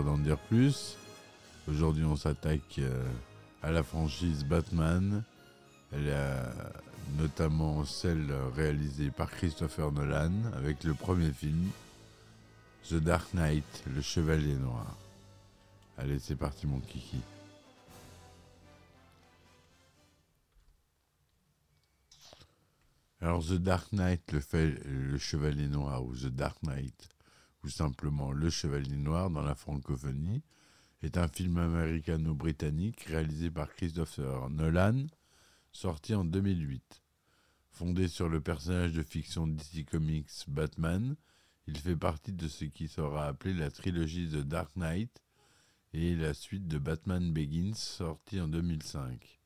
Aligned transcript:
D'en 0.00 0.16
dire 0.16 0.38
plus. 0.38 0.96
Aujourd'hui, 1.68 2.04
on 2.04 2.16
s'attaque 2.16 2.78
euh, 2.78 3.04
à 3.62 3.70
la 3.70 3.82
franchise 3.82 4.42
Batman. 4.44 5.22
Euh, 5.92 6.52
notamment 7.18 7.84
celle 7.84 8.32
réalisée 8.56 9.10
par 9.10 9.30
Christopher 9.30 9.92
Nolan 9.92 10.32
avec 10.56 10.82
le 10.84 10.94
premier 10.94 11.30
film 11.30 11.68
The 12.88 12.94
Dark 12.94 13.34
Knight, 13.34 13.84
le 13.94 14.00
Chevalier 14.00 14.54
Noir. 14.54 14.96
Allez, 15.98 16.18
c'est 16.18 16.36
parti, 16.36 16.66
mon 16.66 16.80
kiki. 16.80 17.20
Alors, 23.20 23.44
The 23.44 23.52
Dark 23.58 23.92
Knight, 23.92 24.32
le, 24.32 24.40
fait- 24.40 24.82
le 24.84 25.18
Chevalier 25.18 25.68
Noir, 25.68 26.02
ou 26.04 26.14
The 26.16 26.26
Dark 26.26 26.56
Knight, 26.62 27.08
ou 27.64 27.68
simplement 27.68 28.32
Le 28.32 28.50
Chevalier 28.50 28.96
Noir 28.96 29.30
dans 29.30 29.42
la 29.42 29.54
francophonie, 29.54 30.42
est 31.02 31.16
un 31.16 31.28
film 31.28 31.58
américano-britannique 31.58 33.02
réalisé 33.02 33.50
par 33.50 33.74
Christopher 33.74 34.50
Nolan, 34.50 35.06
sorti 35.72 36.14
en 36.14 36.24
2008. 36.24 37.02
Fondé 37.70 38.06
sur 38.06 38.28
le 38.28 38.40
personnage 38.40 38.92
de 38.92 39.02
fiction 39.02 39.46
DC 39.46 39.84
Comics 39.90 40.30
Batman, 40.46 41.16
il 41.66 41.78
fait 41.78 41.96
partie 41.96 42.32
de 42.32 42.48
ce 42.48 42.64
qui 42.64 42.88
sera 42.88 43.26
appelé 43.26 43.54
la 43.54 43.70
trilogie 43.70 44.28
The 44.28 44.46
Dark 44.46 44.76
Knight 44.76 45.22
et 45.92 46.14
la 46.14 46.34
suite 46.34 46.68
de 46.68 46.78
Batman 46.78 47.32
Begins, 47.32 47.74
sorti 47.74 48.40
en 48.40 48.48
2005. 48.48 49.40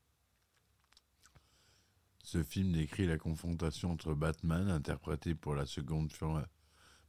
Ce 2.23 2.43
film 2.43 2.73
décrit 2.73 3.07
la 3.07 3.17
confrontation 3.17 3.91
entre 3.91 4.13
Batman, 4.13 4.69
interprété 4.69 5.33
pour 5.33 5.55
la 5.55 5.65
seconde 5.65 6.11
fois 6.11 6.47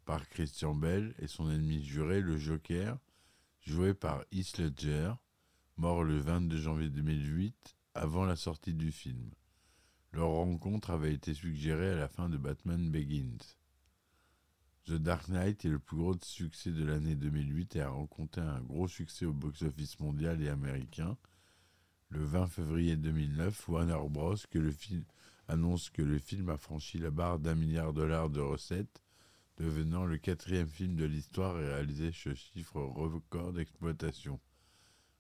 par 0.09 0.27
Christian 0.31 0.75
Bell, 0.75 1.15
et 1.19 1.27
son 1.27 1.51
ennemi 1.51 1.85
juré, 1.85 2.23
le 2.23 2.39
Joker, 2.39 2.97
joué 3.61 3.93
par 3.93 4.25
Heath 4.33 4.57
Ledger, 4.57 5.13
mort 5.77 6.03
le 6.03 6.19
22 6.19 6.57
janvier 6.57 6.89
2008, 6.89 7.77
avant 7.93 8.25
la 8.25 8.35
sortie 8.35 8.73
du 8.73 8.91
film. 8.91 9.31
Leur 10.15 10.29
rencontre 10.29 10.93
avait 10.93 11.13
été 11.13 11.35
suggérée 11.35 11.91
à 11.91 11.97
la 11.97 12.09
fin 12.09 12.31
de 12.31 12.39
Batman 12.39 12.91
Begins. 12.91 13.37
The 14.87 14.95
Dark 14.95 15.29
Knight 15.29 15.67
est 15.67 15.69
le 15.69 15.79
plus 15.79 15.99
gros 15.99 16.17
succès 16.23 16.71
de 16.71 16.87
l'année 16.87 17.15
2008 17.15 17.77
et 17.77 17.83
a 17.83 17.91
rencontré 17.91 18.41
un 18.41 18.63
gros 18.63 18.89
succès 18.89 19.27
au 19.27 19.35
box-office 19.35 20.01
mondial 20.01 20.41
et 20.41 20.49
américain. 20.49 21.19
Le 22.09 22.25
20 22.25 22.47
février 22.47 22.97
2009, 22.97 23.69
Warner 23.69 23.99
Bros. 24.09 24.37
Annonce 25.49 25.91
que 25.91 26.03
le 26.03 26.19
film 26.19 26.49
a 26.49 26.57
franchi 26.57 26.97
la 26.97 27.11
barre 27.11 27.39
d'un 27.39 27.55
milliard 27.55 27.93
de 27.93 28.01
dollars 28.01 28.31
de 28.31 28.41
recettes, 28.41 29.03
devenant 29.59 30.07
le 30.07 30.19
quatrième 30.19 30.69
film 30.69 30.95
de 30.95 31.05
l'histoire 31.05 31.57
réalisé 31.57 32.13
ce 32.13 32.35
chiffre 32.35 32.81
record 32.81 33.53
d'exploitation. 33.53 34.41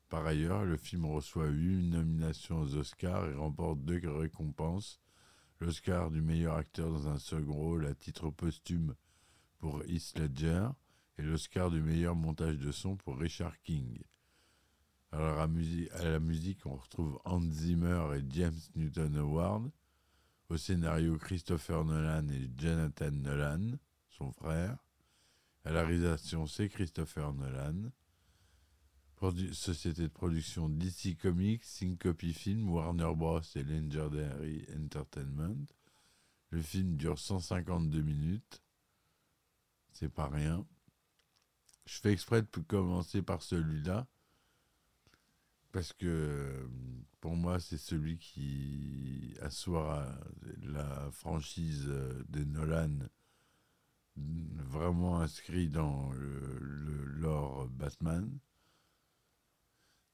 Par 0.08 0.24
ailleurs, 0.24 0.64
le 0.64 0.76
film 0.76 1.04
reçoit 1.06 1.48
8 1.48 1.90
nominations 1.90 2.60
aux 2.60 2.76
Oscars 2.76 3.28
et 3.28 3.34
remporte 3.34 3.80
deux 3.80 4.00
récompenses. 4.08 5.00
L'Oscar 5.60 6.10
du 6.10 6.22
meilleur 6.22 6.54
acteur 6.54 6.88
dans 6.88 7.08
un 7.08 7.18
second 7.18 7.54
rôle 7.54 7.86
à 7.86 7.94
titre 7.94 8.30
posthume 8.30 8.94
pour 9.58 9.82
Heath 9.82 10.16
Ledger 10.16 10.68
et 11.18 11.22
l'Oscar 11.22 11.70
du 11.70 11.82
meilleur 11.82 12.14
montage 12.14 12.58
de 12.58 12.70
son 12.70 12.96
pour 12.96 13.18
Richard 13.18 13.60
King. 13.62 13.98
Alors 15.10 15.40
à 15.40 15.48
la 16.04 16.20
musique, 16.20 16.64
on 16.64 16.76
retrouve 16.76 17.18
Hans 17.24 17.40
Zimmer 17.40 18.16
et 18.16 18.24
James 18.30 18.60
Newton 18.76 19.16
Howard. 19.16 19.70
Au 20.48 20.56
scénario, 20.56 21.18
Christopher 21.18 21.84
Nolan 21.84 22.28
et 22.28 22.50
Jonathan 22.56 23.10
Nolan, 23.10 23.72
son 24.18 24.32
frère. 24.32 24.76
À 25.64 25.70
la 25.72 25.84
réalisation, 25.84 26.46
c'est 26.46 26.68
Christopher 26.68 27.32
Nolan. 27.32 27.90
Produ- 29.16 29.52
société 29.52 30.02
de 30.02 30.08
production 30.08 30.68
DC 30.68 31.16
Comics, 31.20 31.64
Syncopy 31.64 32.32
Film, 32.32 32.68
Warner 32.70 33.12
Bros. 33.16 33.40
et 33.54 33.62
Legendary 33.64 34.64
Entertainment. 34.76 35.66
Le 36.50 36.62
film 36.62 36.96
dure 36.96 37.18
152 37.18 38.00
minutes. 38.00 38.62
C'est 39.92 40.08
pas 40.12 40.28
rien. 40.28 40.64
Je 41.86 41.98
fais 41.98 42.12
exprès 42.12 42.42
de 42.42 42.46
commencer 42.66 43.22
par 43.22 43.42
celui-là. 43.42 44.06
Parce 45.72 45.92
que 45.92 46.68
pour 47.20 47.36
moi, 47.36 47.60
c'est 47.60 47.76
celui 47.76 48.18
qui 48.18 49.34
assoira 49.42 50.06
la 50.62 51.10
franchise 51.10 51.84
de 51.86 52.44
Nolan 52.44 52.98
vraiment 54.68 55.20
inscrit 55.20 55.68
dans 55.68 56.10
le, 56.12 56.58
le 56.60 57.04
lore 57.04 57.68
Batman. 57.70 58.38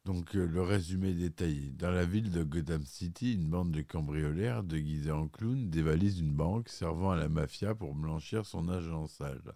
Donc 0.05 0.37
euh, 0.37 0.47
le 0.47 0.61
résumé 0.61 1.15
détaillé. 1.15 1.71
Dans 1.71 1.91
la 1.91 2.05
ville 2.05 2.31
de 2.31 2.45
Gotham 2.45 2.85
City, 2.85 3.35
une 3.35 3.49
bande 3.49 3.73
de 3.73 3.81
cambrioleurs 3.81 4.63
déguisés 4.63 5.11
en 5.11 5.29
clowns 5.29 5.71
dévalise 5.71 6.21
une 6.21 6.35
banque 6.35 6.69
servant 6.69 7.13
à 7.13 7.17
la 7.17 7.31
mafia 7.31 7.75
pour 7.75 7.95
blanchir 7.95 8.45
son 8.45 8.69
argent 8.69 9.07
sale. 9.07 9.55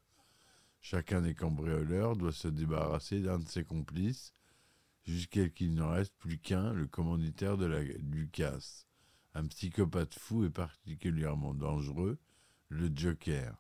Chacun 0.81 1.21
des 1.21 1.35
cambrioleurs 1.35 2.17
doit 2.17 2.33
se 2.33 2.49
débarrasser 2.49 3.21
d'un 3.21 3.39
de 3.39 3.49
ses 3.49 3.65
complices 3.65 4.33
jusqu'à 5.05 5.49
qu'il 5.51 5.75
n'en 5.75 5.91
reste 5.91 6.15
plus 6.19 6.39
qu'un, 6.39 6.73
le 6.73 6.87
commanditaire 6.87 7.59
de 7.59 7.67
la, 7.67 7.85
du. 7.85 8.31
Un 9.35 9.47
psychopathe 9.49 10.15
fou 10.15 10.45
et 10.45 10.51
particulièrement 10.51 11.55
dangereux, 11.55 12.19
le 12.69 12.91
Joker. 12.95 13.55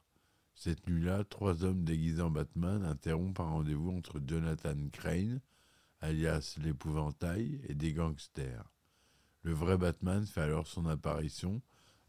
Cette 0.60 0.88
nuit-là, 0.88 1.22
trois 1.22 1.62
hommes 1.62 1.84
déguisés 1.84 2.20
en 2.20 2.32
Batman 2.32 2.84
interrompent 2.84 3.38
un 3.38 3.44
rendez-vous 3.44 3.92
entre 3.92 4.20
Jonathan 4.26 4.74
Crane, 4.90 5.40
alias 6.00 6.56
l'épouvantail, 6.60 7.60
et 7.68 7.76
des 7.76 7.92
gangsters. 7.92 8.68
Le 9.42 9.52
vrai 9.52 9.78
Batman 9.78 10.26
fait 10.26 10.40
alors 10.40 10.66
son 10.66 10.86
apparition 10.86 11.62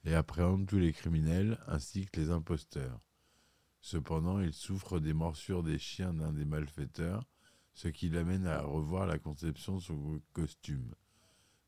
et 0.04 0.16
appréhende 0.16 0.66
tous 0.66 0.80
les 0.80 0.94
criminels 0.94 1.60
ainsi 1.68 2.08
que 2.08 2.20
les 2.20 2.32
imposteurs. 2.32 3.00
Cependant, 3.82 4.40
il 4.40 4.52
souffre 4.52 5.00
des 5.00 5.14
morsures 5.14 5.62
des 5.62 5.78
chiens 5.78 6.16
d'un 6.16 6.34
des 6.34 6.46
malfaiteurs, 6.46 7.28
ce 7.76 7.88
qui 7.88 8.10
l'amène 8.10 8.48
à 8.48 8.64
revoir 8.64 9.06
la 9.06 9.20
conception 9.20 9.76
de 9.76 9.84
son 9.84 10.22
costume. 10.34 10.96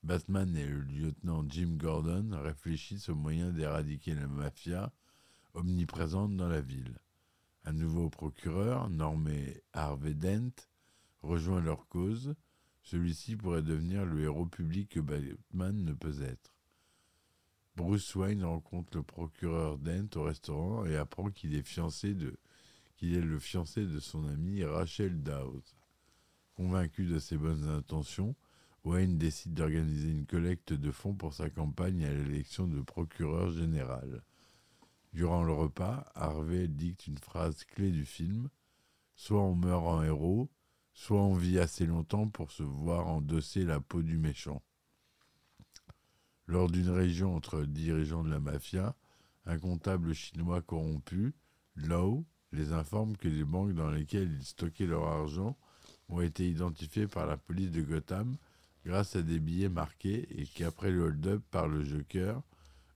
Batman 0.01 0.57
et 0.57 0.65
le 0.65 0.81
lieutenant 0.81 1.45
Jim 1.47 1.75
Gordon 1.77 2.31
réfléchissent 2.41 3.09
aux 3.09 3.15
moyens 3.15 3.53
d'éradiquer 3.53 4.15
la 4.15 4.25
mafia 4.25 4.91
omniprésente 5.53 6.35
dans 6.35 6.47
la 6.47 6.61
ville. 6.61 6.99
Un 7.65 7.73
nouveau 7.73 8.09
procureur, 8.09 8.89
nommé 8.89 9.61
Harvey 9.73 10.13
Dent, 10.13 10.51
rejoint 11.21 11.61
leur 11.61 11.87
cause. 11.87 12.35
Celui-ci 12.83 13.35
pourrait 13.35 13.61
devenir 13.61 14.05
le 14.05 14.21
héros 14.23 14.47
public 14.47 14.89
que 14.89 14.99
Batman 14.99 15.83
ne 15.83 15.93
peut 15.93 16.23
être. 16.23 16.55
Bruce 17.75 18.15
Wayne 18.15 18.43
rencontre 18.43 18.97
le 18.97 19.03
procureur 19.03 19.77
Dent 19.77 20.09
au 20.15 20.23
restaurant 20.23 20.85
et 20.85 20.97
apprend 20.97 21.29
qu'il 21.29 21.55
est 21.55 21.67
fiancé 21.67 22.13
de 22.13 22.37
qu'il 22.97 23.15
est 23.15 23.21
le 23.21 23.39
fiancé 23.39 23.85
de 23.85 23.99
son 23.99 24.27
amie 24.27 24.63
Rachel 24.63 25.23
Dawes. 25.23 25.63
Convaincu 26.55 27.05
de 27.05 27.17
ses 27.17 27.37
bonnes 27.37 27.67
intentions, 27.67 28.35
Wayne 28.83 29.17
décide 29.17 29.55
d'organiser 29.55 30.09
une 30.09 30.25
collecte 30.25 30.73
de 30.73 30.91
fonds 30.91 31.15
pour 31.15 31.33
sa 31.33 31.49
campagne 31.49 32.03
à 32.05 32.13
l'élection 32.13 32.67
de 32.67 32.81
procureur 32.81 33.49
général. 33.49 34.21
Durant 35.13 35.43
le 35.43 35.53
repas, 35.53 36.05
Harvey 36.15 36.67
dicte 36.67 37.07
une 37.07 37.17
phrase 37.17 37.63
clé 37.65 37.91
du 37.91 38.05
film 38.05 38.49
Soit 39.15 39.41
on 39.41 39.55
meurt 39.55 39.85
en 39.85 40.03
héros, 40.03 40.49
soit 40.93 41.21
on 41.21 41.35
vit 41.35 41.59
assez 41.59 41.85
longtemps 41.85 42.27
pour 42.27 42.51
se 42.51 42.63
voir 42.63 43.07
endosser 43.07 43.65
la 43.65 43.79
peau 43.79 44.01
du 44.01 44.17
méchant. 44.17 44.61
Lors 46.47 46.69
d'une 46.69 46.89
région 46.89 47.35
entre 47.35 47.63
dirigeants 47.63 48.23
de 48.23 48.29
la 48.29 48.39
mafia, 48.39 48.95
un 49.45 49.59
comptable 49.59 50.13
chinois 50.13 50.61
corrompu, 50.61 51.33
Lau, 51.75 52.25
les 52.51 52.73
informe 52.73 53.15
que 53.15 53.27
les 53.27 53.43
banques 53.43 53.73
dans 53.73 53.89
lesquelles 53.89 54.31
ils 54.31 54.45
stockaient 54.45 54.85
leur 54.85 55.05
argent 55.07 55.57
ont 56.09 56.21
été 56.21 56.49
identifiées 56.49 57.07
par 57.07 57.25
la 57.25 57.37
police 57.37 57.71
de 57.71 57.81
Gotham 57.81 58.35
grâce 58.85 59.15
à 59.15 59.21
des 59.21 59.39
billets 59.39 59.69
marqués 59.69 60.27
et 60.39 60.45
qu'après 60.45 60.91
le 60.91 61.03
hold-up 61.03 61.43
par 61.51 61.67
le 61.67 61.83
Joker 61.83 62.41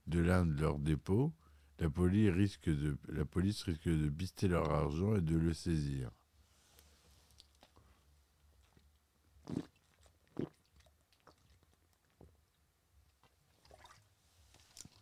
de 0.06 0.20
l'un 0.20 0.44
de 0.44 0.60
leurs 0.60 0.78
dépôts, 0.78 1.32
la 1.78 1.90
police, 1.90 2.30
risque 2.30 2.70
de, 2.70 4.08
pister 4.08 4.48
leur 4.48 4.70
argent 4.70 5.16
et 5.16 5.20
de 5.20 5.36
le 5.36 5.52
saisir. 5.52 6.10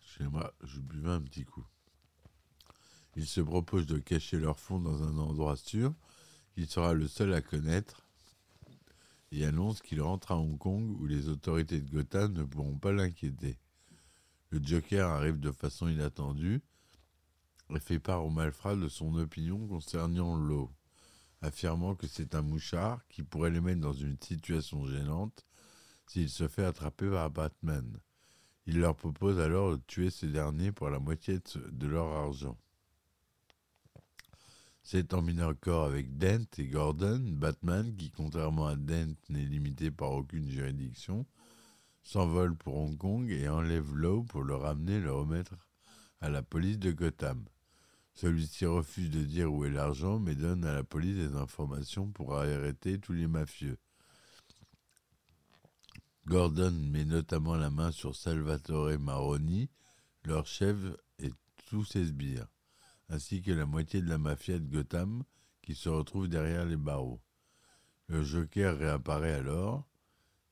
Chez 0.01 0.25
moi, 0.25 0.53
je 0.63 0.81
buvais 0.81 1.11
un 1.11 1.23
petit 1.23 1.45
coup. 1.45 1.67
Ils 3.17 3.27
se 3.27 3.41
proposent 3.41 3.87
de 3.87 3.99
cacher 3.99 4.39
leurs 4.39 4.59
fonds 4.59 4.81
dans 4.81 5.03
un 5.03 5.19
endroit 5.19 5.57
sûr, 5.57 5.95
qu'il 6.55 6.67
sera 6.67 6.95
le 6.95 7.07
seul 7.07 7.33
à 7.33 7.41
connaître, 7.41 8.07
et 9.31 9.45
annonce 9.45 9.81
qu'il 9.83 10.01
rentre 10.01 10.33
à 10.33 10.39
Hong 10.39 10.59
Kong 10.59 10.97
où 11.01 11.07
les 11.07 11.29
autorités 11.29 11.81
de 11.81 11.91
Gotham 11.91 12.33
ne 12.33 12.45
pourront 12.45 12.79
pas 12.79 12.93
l'inquiéter. 12.93 13.59
Le 14.51 14.61
Joker 14.63 15.09
arrive 15.09 15.41
de 15.41 15.51
façon 15.51 15.89
inattendue 15.89 16.63
et 17.75 17.81
fait 17.81 17.99
part 17.99 18.25
au 18.25 18.31
malfrat 18.31 18.77
de 18.77 18.89
son 18.89 19.15
opinion 19.17 19.67
concernant 19.67 20.37
l'eau, 20.37 20.71
affirmant 21.43 21.95
que 21.95 22.07
c'est 22.07 22.35
un 22.35 22.43
mouchard 22.43 23.07
qui 23.09 23.23
pourrait 23.23 23.51
les 23.51 23.61
mettre 23.61 23.81
dans 23.81 23.93
une 23.93 24.19
situation 24.21 24.87
gênante 24.87 25.45
s'il 26.07 26.29
se 26.29 26.49
fait 26.49 26.65
attraper 26.65 27.11
par 27.11 27.31
Batman. 27.31 27.99
Il 28.67 28.79
leur 28.79 28.97
propose 28.97 29.41
alors 29.41 29.73
de 29.73 29.83
tuer 29.87 30.11
ces 30.11 30.29
derniers 30.29 30.73
pour 30.73 30.89
la 30.89 30.99
moitié 30.99 31.41
de 31.73 31.87
leur 31.87 32.07
argent. 32.07 32.57
C'est 34.83 35.15
en 35.15 35.23
mineur 35.23 35.59
corps 35.59 35.85
avec 35.85 36.19
Dent 36.19 36.45
et 36.59 36.67
Gordon, 36.67 37.23
Batman, 37.33 37.95
qui 37.97 38.11
contrairement 38.11 38.67
à 38.67 38.77
Dent 38.77 39.15
n'est 39.31 39.45
limité 39.45 39.91
par 39.91 40.13
aucune 40.13 40.49
juridiction, 40.51 41.27
s'envole 42.05 42.55
pour 42.57 42.77
Hong 42.77 42.97
Kong 42.97 43.29
et 43.31 43.49
enlève 43.49 43.95
Lowe 43.95 44.23
pour 44.23 44.43
le 44.43 44.55
ramener 44.55 44.95
et 44.95 45.01
le 45.01 45.13
remettre 45.13 45.55
à 46.21 46.29
la 46.29 46.43
police 46.43 46.79
de 46.79 46.93
Gotham. 46.93 47.45
Celui-ci 48.13 48.67
refuse 48.67 49.11
de 49.11 49.23
dire 49.25 49.53
où 49.53 49.65
est 49.65 49.71
l'argent, 49.71 50.21
mais 50.21 50.37
donne 50.37 50.65
à 50.65 50.73
la 50.73 50.85
police 50.85 51.17
des 51.17 51.35
informations 51.35 52.13
pour 52.13 52.37
arrêter 52.37 53.01
tous 53.01 53.13
les 53.13 53.27
mafieux. 53.27 53.79
Gordon 56.27 56.71
met 56.71 57.05
notamment 57.05 57.57
la 57.57 57.71
main 57.71 57.91
sur 57.91 58.15
Salvatore 58.15 58.97
Maroni, 59.01 59.69
leur 60.25 60.47
chef 60.47 60.77
et 61.19 61.33
tous 61.67 61.85
ses 61.85 62.07
sbires 62.07 62.47
ainsi 63.09 63.43
que 63.43 63.53
la 63.53 63.67
moitié 63.67 64.01
de 64.01 64.09
la 64.09 64.19
mafia 64.19 64.59
de 64.59 64.67
Gotham 64.67 65.25
qui 65.63 65.75
se 65.75 65.89
retrouve 65.89 66.29
derrière 66.29 66.65
les 66.65 66.77
barreaux. 66.77 67.21
Le 68.09 68.23
Joker 68.23 68.77
réapparaît 68.77 69.35
alors 69.35 69.89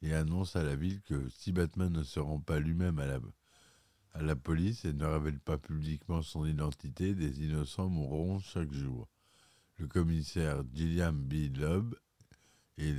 et 0.03 0.15
annonce 0.15 0.57
à 0.57 0.63
la 0.63 0.77
ville 0.77 1.01
que 1.03 1.29
si 1.29 1.53
Batman 1.53 1.93
ne 1.93 2.03
se 2.03 2.21
rend 2.21 2.41
pas 2.41 2.59
lui-même 2.59 2.99
à 2.99 4.21
la, 4.21 4.37
police 4.37 4.85
et 4.85 4.93
ne 4.93 5.05
révèle 5.05 5.39
pas 5.39 5.59
publiquement 5.59 6.23
son 6.23 6.45
identité, 6.45 7.15
des 7.15 7.45
innocents 7.45 7.89
mourront 7.89 8.41
chaque 8.41 8.73
jour. 8.73 9.09
Le 9.77 9.87
commissaire 9.87 10.63
Gilliam 10.75 11.17
B. 11.17 11.57
Loeb 11.57 11.95
et, 12.79 12.95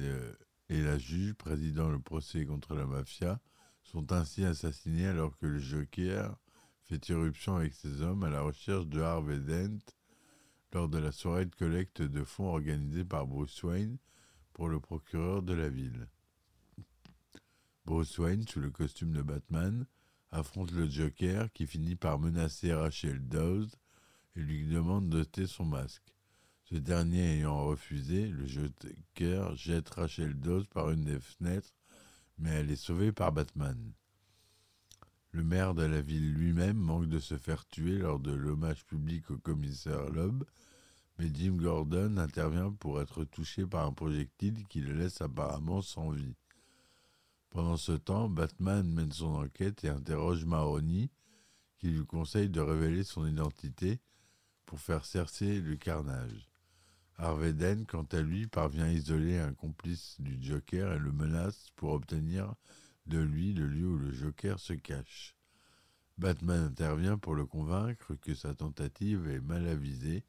et 0.70 0.82
la 0.82 0.98
juge 0.98 1.34
présidant 1.34 1.90
le 1.90 2.00
procès 2.00 2.46
contre 2.46 2.74
la 2.74 2.86
mafia 2.86 3.40
sont 3.84 4.12
ainsi 4.12 4.46
assassinés 4.46 5.08
alors 5.08 5.38
que 5.38 5.46
le 5.46 5.60
Joker 5.60 6.36
fait 6.84 7.10
irruption 7.10 7.58
avec 7.58 7.74
ses 7.74 8.02
hommes 8.02 8.24
à 8.24 8.30
la 8.30 8.42
recherche 8.42 8.88
de 8.88 9.02
Harvey 9.02 9.40
Dent 9.40 9.80
lors 10.74 10.90
de 10.90 10.98
la 10.98 11.12
soirée 11.12 11.46
de 11.46 11.56
collecte 11.56 12.02
de 12.02 12.24
fonds 12.24 12.48
organisée 12.48 13.06
par 13.06 13.28
Bruce 13.28 13.62
Wayne 13.64 13.98
pour 14.54 14.70
le 14.70 14.80
procureur 14.80 15.44
de 15.44 15.54
la 15.54 15.70
ville. 15.70 16.08
Bruce 17.86 18.18
Wayne, 18.18 18.48
sous 18.48 18.62
le 18.62 18.72
costume 18.72 19.12
de 19.12 19.22
Batman, 19.22 19.86
affronte 20.32 20.72
le 20.72 20.90
Joker 20.90 21.52
qui 21.52 21.68
finit 21.68 21.98
par 21.98 22.18
menacer 22.18 22.74
Rachel 22.74 23.28
Dawes 23.28 23.70
et 24.36 24.40
lui 24.40 24.66
demande 24.66 25.10
d'ôter 25.10 25.48
son 25.48 25.66
masque. 25.66 26.16
Ce 26.64 26.76
dernier 26.76 27.40
ayant 27.40 27.66
refusé, 27.66 28.30
le 28.30 28.48
Joker 28.48 29.54
jette 29.56 29.90
Rachel 29.90 30.40
Dawes 30.40 30.66
par 30.68 30.92
une 30.92 31.04
des 31.04 31.20
fenêtres, 31.20 31.76
mais 32.38 32.52
elle 32.52 32.72
est 32.72 32.78
sauvée 32.78 33.12
par 33.12 33.34
Batman. 33.34 33.92
Le 35.32 35.44
maire 35.44 35.74
de 35.74 35.84
la 35.84 36.00
ville 36.00 36.34
lui-même 36.34 36.78
manque 36.78 37.10
de 37.10 37.20
se 37.20 37.38
faire 37.38 37.66
tuer 37.66 37.98
lors 37.98 38.20
de 38.20 38.32
l'hommage 38.32 38.86
public 38.86 39.30
au 39.30 39.38
commissaire 39.38 40.10
Loeb, 40.10 40.44
mais 41.20 41.30
Jim 41.34 41.58
Gordon 41.58 42.16
intervient 42.18 42.72
pour 42.72 43.02
être 43.02 43.26
touché 43.26 43.66
par 43.66 43.86
un 43.86 43.94
projectile 43.94 44.66
qui 44.68 44.80
le 44.80 44.94
laisse 44.94 45.22
apparemment 45.22 45.82
sans 45.82 46.12
vie. 46.12 46.36
Pendant 47.54 47.78
ce 47.78 47.92
temps, 47.92 48.30
Batman 48.30 48.84
mène 48.92 49.12
son 49.12 49.36
enquête 49.36 49.84
et 49.84 49.90
interroge 49.90 50.44
Maroni, 50.44 51.12
qui 51.78 51.92
lui 51.92 52.04
conseille 52.04 52.50
de 52.50 52.60
révéler 52.60 53.04
son 53.04 53.28
identité 53.28 54.00
pour 54.66 54.80
faire 54.80 55.06
cesser 55.06 55.62
le 55.62 55.76
carnage. 55.76 56.50
Harvey 57.16 57.54
Dent, 57.54 57.86
quant 57.88 58.08
à 58.12 58.22
lui, 58.22 58.48
parvient 58.48 58.86
à 58.86 58.92
isoler 58.92 59.38
un 59.38 59.54
complice 59.54 60.20
du 60.20 60.42
Joker 60.42 60.94
et 60.94 60.98
le 60.98 61.12
menace 61.12 61.68
pour 61.76 61.92
obtenir 61.92 62.56
de 63.06 63.20
lui 63.20 63.54
le 63.54 63.68
lieu 63.68 63.88
où 63.88 64.00
le 64.00 64.12
Joker 64.12 64.60
se 64.60 64.74
cache. 64.74 65.36
Batman 66.18 66.64
intervient 66.64 67.20
pour 67.20 67.36
le 67.36 67.46
convaincre 67.46 68.16
que 68.16 68.34
sa 68.34 68.56
tentative 68.56 69.30
est 69.30 69.42
mal 69.42 69.68
avisée. 69.68 70.24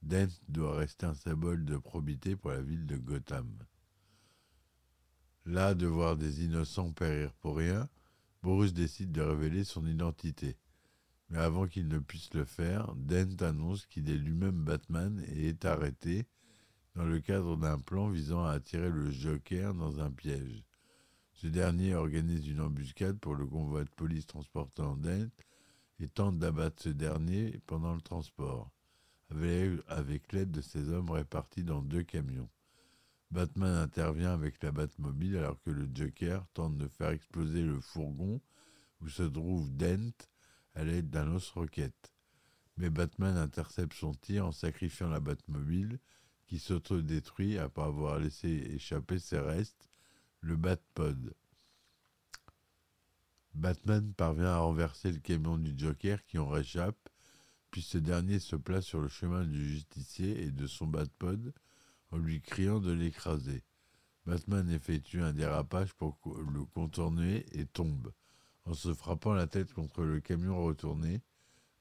Dent 0.00 0.32
doit 0.48 0.78
rester 0.78 1.04
un 1.04 1.14
symbole 1.14 1.66
de 1.66 1.76
probité 1.76 2.36
pour 2.36 2.52
la 2.52 2.62
ville 2.62 2.86
de 2.86 2.96
Gotham. 2.96 3.50
Là 5.46 5.74
de 5.74 5.86
voir 5.86 6.16
des 6.16 6.44
innocents 6.44 6.92
périr 6.92 7.32
pour 7.34 7.56
rien, 7.56 7.88
Bruce 8.42 8.72
décide 8.72 9.12
de 9.12 9.20
révéler 9.20 9.64
son 9.64 9.86
identité. 9.86 10.56
Mais 11.28 11.38
avant 11.38 11.66
qu'il 11.66 11.88
ne 11.88 11.98
puisse 11.98 12.32
le 12.34 12.44
faire, 12.44 12.94
Dent 12.96 13.36
annonce 13.40 13.86
qu'il 13.86 14.08
est 14.08 14.16
lui-même 14.16 14.64
Batman 14.64 15.22
et 15.28 15.48
est 15.48 15.64
arrêté 15.64 16.26
dans 16.94 17.04
le 17.04 17.20
cadre 17.20 17.56
d'un 17.56 17.78
plan 17.78 18.08
visant 18.08 18.44
à 18.44 18.52
attirer 18.52 18.90
le 18.90 19.10
Joker 19.10 19.74
dans 19.74 20.00
un 20.00 20.10
piège. 20.10 20.64
Ce 21.32 21.46
dernier 21.46 21.94
organise 21.94 22.46
une 22.48 22.60
embuscade 22.60 23.18
pour 23.18 23.34
le 23.34 23.46
convoi 23.46 23.84
de 23.84 23.90
police 23.90 24.26
transportant 24.26 24.96
Dent 24.96 25.28
et 26.00 26.08
tente 26.08 26.38
d'abattre 26.38 26.82
ce 26.82 26.88
dernier 26.88 27.60
pendant 27.66 27.94
le 27.94 28.00
transport, 28.00 28.70
avec, 29.30 30.32
l'aide 30.32 30.52
de 30.52 30.60
ses 30.60 30.88
hommes 30.88 31.10
répartis 31.10 31.64
dans 31.64 31.82
deux 31.82 32.02
camions. 32.02 32.48
Batman 33.34 33.74
intervient 33.74 34.32
avec 34.32 34.62
la 34.62 34.70
Batmobile 34.70 35.38
alors 35.38 35.60
que 35.60 35.70
le 35.70 35.88
Joker 35.92 36.46
tente 36.54 36.78
de 36.78 36.86
faire 36.86 37.08
exploser 37.08 37.62
le 37.62 37.80
fourgon 37.80 38.40
où 39.00 39.08
se 39.08 39.24
trouve 39.24 39.74
Dent 39.76 40.12
à 40.76 40.84
l'aide 40.84 41.10
d'un 41.10 41.24
lance-roquette. 41.24 42.12
Mais 42.76 42.90
Batman 42.90 43.36
intercepte 43.36 43.94
son 43.94 44.14
tir 44.14 44.46
en 44.46 44.52
sacrifiant 44.52 45.08
la 45.08 45.18
Batmobile 45.18 45.98
qui 46.46 46.60
s'autodétruit 46.60 47.58
après 47.58 47.82
avoir 47.82 48.20
laissé 48.20 48.48
échapper 48.72 49.18
ses 49.18 49.40
restes 49.40 49.90
le 50.40 50.54
Batpod. 50.54 51.34
Batman 53.52 54.14
parvient 54.14 54.52
à 54.52 54.58
renverser 54.58 55.10
le 55.10 55.18
camion 55.18 55.58
du 55.58 55.74
Joker 55.76 56.24
qui 56.24 56.38
en 56.38 56.46
réchappe, 56.46 57.08
puis 57.72 57.82
ce 57.82 57.98
dernier 57.98 58.38
se 58.38 58.54
place 58.54 58.84
sur 58.84 59.00
le 59.00 59.08
chemin 59.08 59.44
du 59.44 59.68
justicier 59.68 60.40
et 60.40 60.52
de 60.52 60.68
son 60.68 60.86
Batpod 60.86 61.52
en 62.14 62.18
lui 62.18 62.40
criant 62.40 62.78
de 62.78 62.92
l'écraser. 62.92 63.64
Batman 64.24 64.70
effectue 64.70 65.20
un 65.20 65.32
dérapage 65.32 65.92
pour 65.94 66.16
le 66.24 66.64
contourner 66.64 67.44
et 67.52 67.66
tombe. 67.66 68.12
En 68.64 68.72
se 68.72 68.94
frappant 68.94 69.34
la 69.34 69.48
tête 69.48 69.72
contre 69.72 70.04
le 70.04 70.20
camion 70.20 70.62
retourné, 70.62 71.22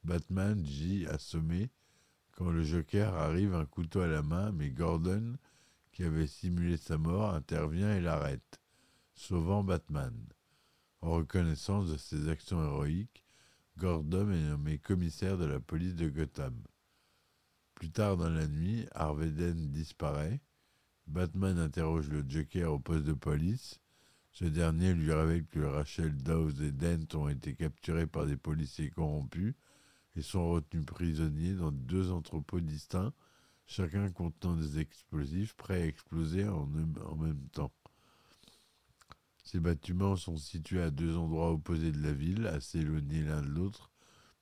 Batman 0.04 0.66
gît 0.66 1.06
assommé 1.08 1.70
quand 2.32 2.50
le 2.50 2.64
Joker 2.64 3.14
arrive 3.14 3.54
un 3.54 3.66
couteau 3.66 4.02
à 4.02 4.08
la 4.08 4.24
main, 4.24 4.52
mais 4.52 4.72
Gordon 4.72 5.38
qui 5.92 6.04
avait 6.04 6.28
simulé 6.28 6.78
sa 6.78 6.98
mort, 6.98 7.36
intervient 7.36 7.96
et 7.96 8.02
l'arrête, 8.02 8.60
sauvant 9.14 9.64
Batman. 9.64 10.16
En 11.02 11.12
reconnaissance 11.12 11.92
de 11.92 11.98
ses 11.98 12.28
actions 12.28 12.64
héroïques, 12.64 13.24
Gordon 13.78 14.32
est 14.32 14.50
nommé 14.50 14.80
commissaire 14.80 15.38
de 15.38 15.46
la 15.46 15.60
police 15.60 15.94
de 15.94 16.10
Gotham. 16.10 16.60
Plus 17.84 17.92
tard 17.92 18.16
dans 18.16 18.30
la 18.30 18.48
nuit, 18.48 18.86
Harvey 18.96 19.30
Dent 19.30 19.60
disparaît. 19.70 20.40
Batman 21.06 21.60
interroge 21.60 22.08
le 22.08 22.24
Joker 22.26 22.72
au 22.72 22.80
poste 22.80 23.04
de 23.04 23.12
police. 23.12 23.82
Ce 24.32 24.46
dernier 24.46 24.94
lui 24.94 25.12
révèle 25.12 25.46
que 25.48 25.60
Rachel 25.60 26.16
Dawes 26.16 26.64
et 26.64 26.72
Dent 26.72 27.20
ont 27.20 27.28
été 27.28 27.56
capturés 27.56 28.08
par 28.08 28.26
des 28.26 28.38
policiers 28.38 28.90
corrompus 28.90 29.54
et 30.16 30.22
sont 30.22 30.50
retenus 30.50 30.86
prisonniers 30.86 31.56
dans 31.56 31.74
deux 31.74 32.10
entrepôts 32.10 32.62
distincts 32.62 33.12
chacun 33.66 34.10
contenant 34.12 34.56
des 34.56 34.80
explosifs 34.80 35.54
prêts 35.56 35.82
à 35.82 35.86
exploser 35.86 36.48
en, 36.48 36.66
même 36.66 37.50
temps. 37.52 37.74
Ces 39.44 39.60
bâtiments 39.60 40.16
sont 40.16 40.38
situés 40.38 40.84
à 40.84 40.90
deux 40.90 41.18
endroits 41.18 41.52
opposés 41.52 41.92
de 41.92 42.02
la 42.02 42.14
ville, 42.14 42.48
assez 42.48 42.80
éloignés 42.80 43.24
l'un 43.24 43.42
de 43.42 43.50
l'autre, 43.50 43.92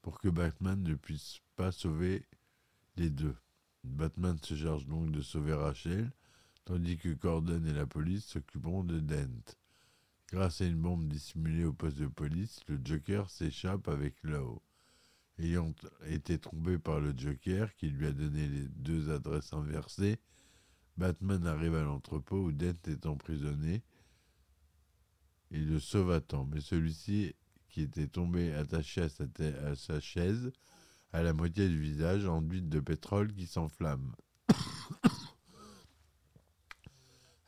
pour 0.03 0.19
que 0.19 0.29
Batman 0.29 0.83
ne 0.83 0.93
puisse 0.93 1.39
pas 1.55 1.71
sauver 1.71 2.23
deux. 3.09 3.35
Batman 3.83 4.37
se 4.41 4.55
charge 4.55 4.85
donc 4.85 5.11
de 5.11 5.21
sauver 5.21 5.53
Rachel, 5.53 6.11
tandis 6.65 6.97
que 6.97 7.09
Gordon 7.09 7.65
et 7.65 7.73
la 7.73 7.85
police 7.87 8.25
s'occuperont 8.25 8.83
de 8.83 8.99
Dent. 8.99 9.55
Grâce 10.31 10.61
à 10.61 10.65
une 10.65 10.79
bombe 10.79 11.07
dissimulée 11.07 11.65
au 11.65 11.73
poste 11.73 11.97
de 11.97 12.07
police, 12.07 12.61
le 12.67 12.79
Joker 12.83 13.29
s'échappe 13.29 13.87
avec 13.87 14.15
Law. 14.23 14.61
Ayant 15.39 15.73
été 16.05 16.37
trompé 16.37 16.77
par 16.77 16.99
le 16.99 17.13
Joker, 17.17 17.73
qui 17.75 17.89
lui 17.89 18.05
a 18.05 18.11
donné 18.11 18.47
les 18.47 18.67
deux 18.69 19.09
adresses 19.09 19.53
inversées, 19.53 20.19
Batman 20.97 21.47
arrive 21.47 21.75
à 21.75 21.83
l'entrepôt 21.83 22.43
où 22.43 22.51
Dent 22.51 22.77
est 22.87 23.05
emprisonné 23.05 23.81
et 25.49 25.59
le 25.59 25.79
sauve 25.79 26.11
à 26.11 26.21
temps. 26.21 26.45
Mais 26.45 26.61
celui-ci, 26.61 27.35
qui 27.69 27.81
était 27.81 28.07
tombé 28.07 28.53
attaché 28.53 29.01
à 29.01 29.75
sa 29.75 29.99
chaise, 29.99 30.51
a 31.13 31.23
la 31.23 31.33
moitié 31.33 31.67
du 31.67 31.79
visage 31.79 32.25
enduite 32.25 32.69
de 32.69 32.79
pétrole 32.79 33.33
qui 33.33 33.47
s'enflamme. 33.47 34.13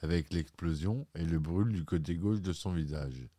avec 0.03 0.33
l'explosion 0.33 1.07
et 1.15 1.23
le 1.23 1.39
brûle 1.39 1.71
du 1.71 1.85
côté 1.85 2.15
gauche 2.15 2.41
de 2.41 2.51
son 2.51 2.73
visage. 2.73 3.29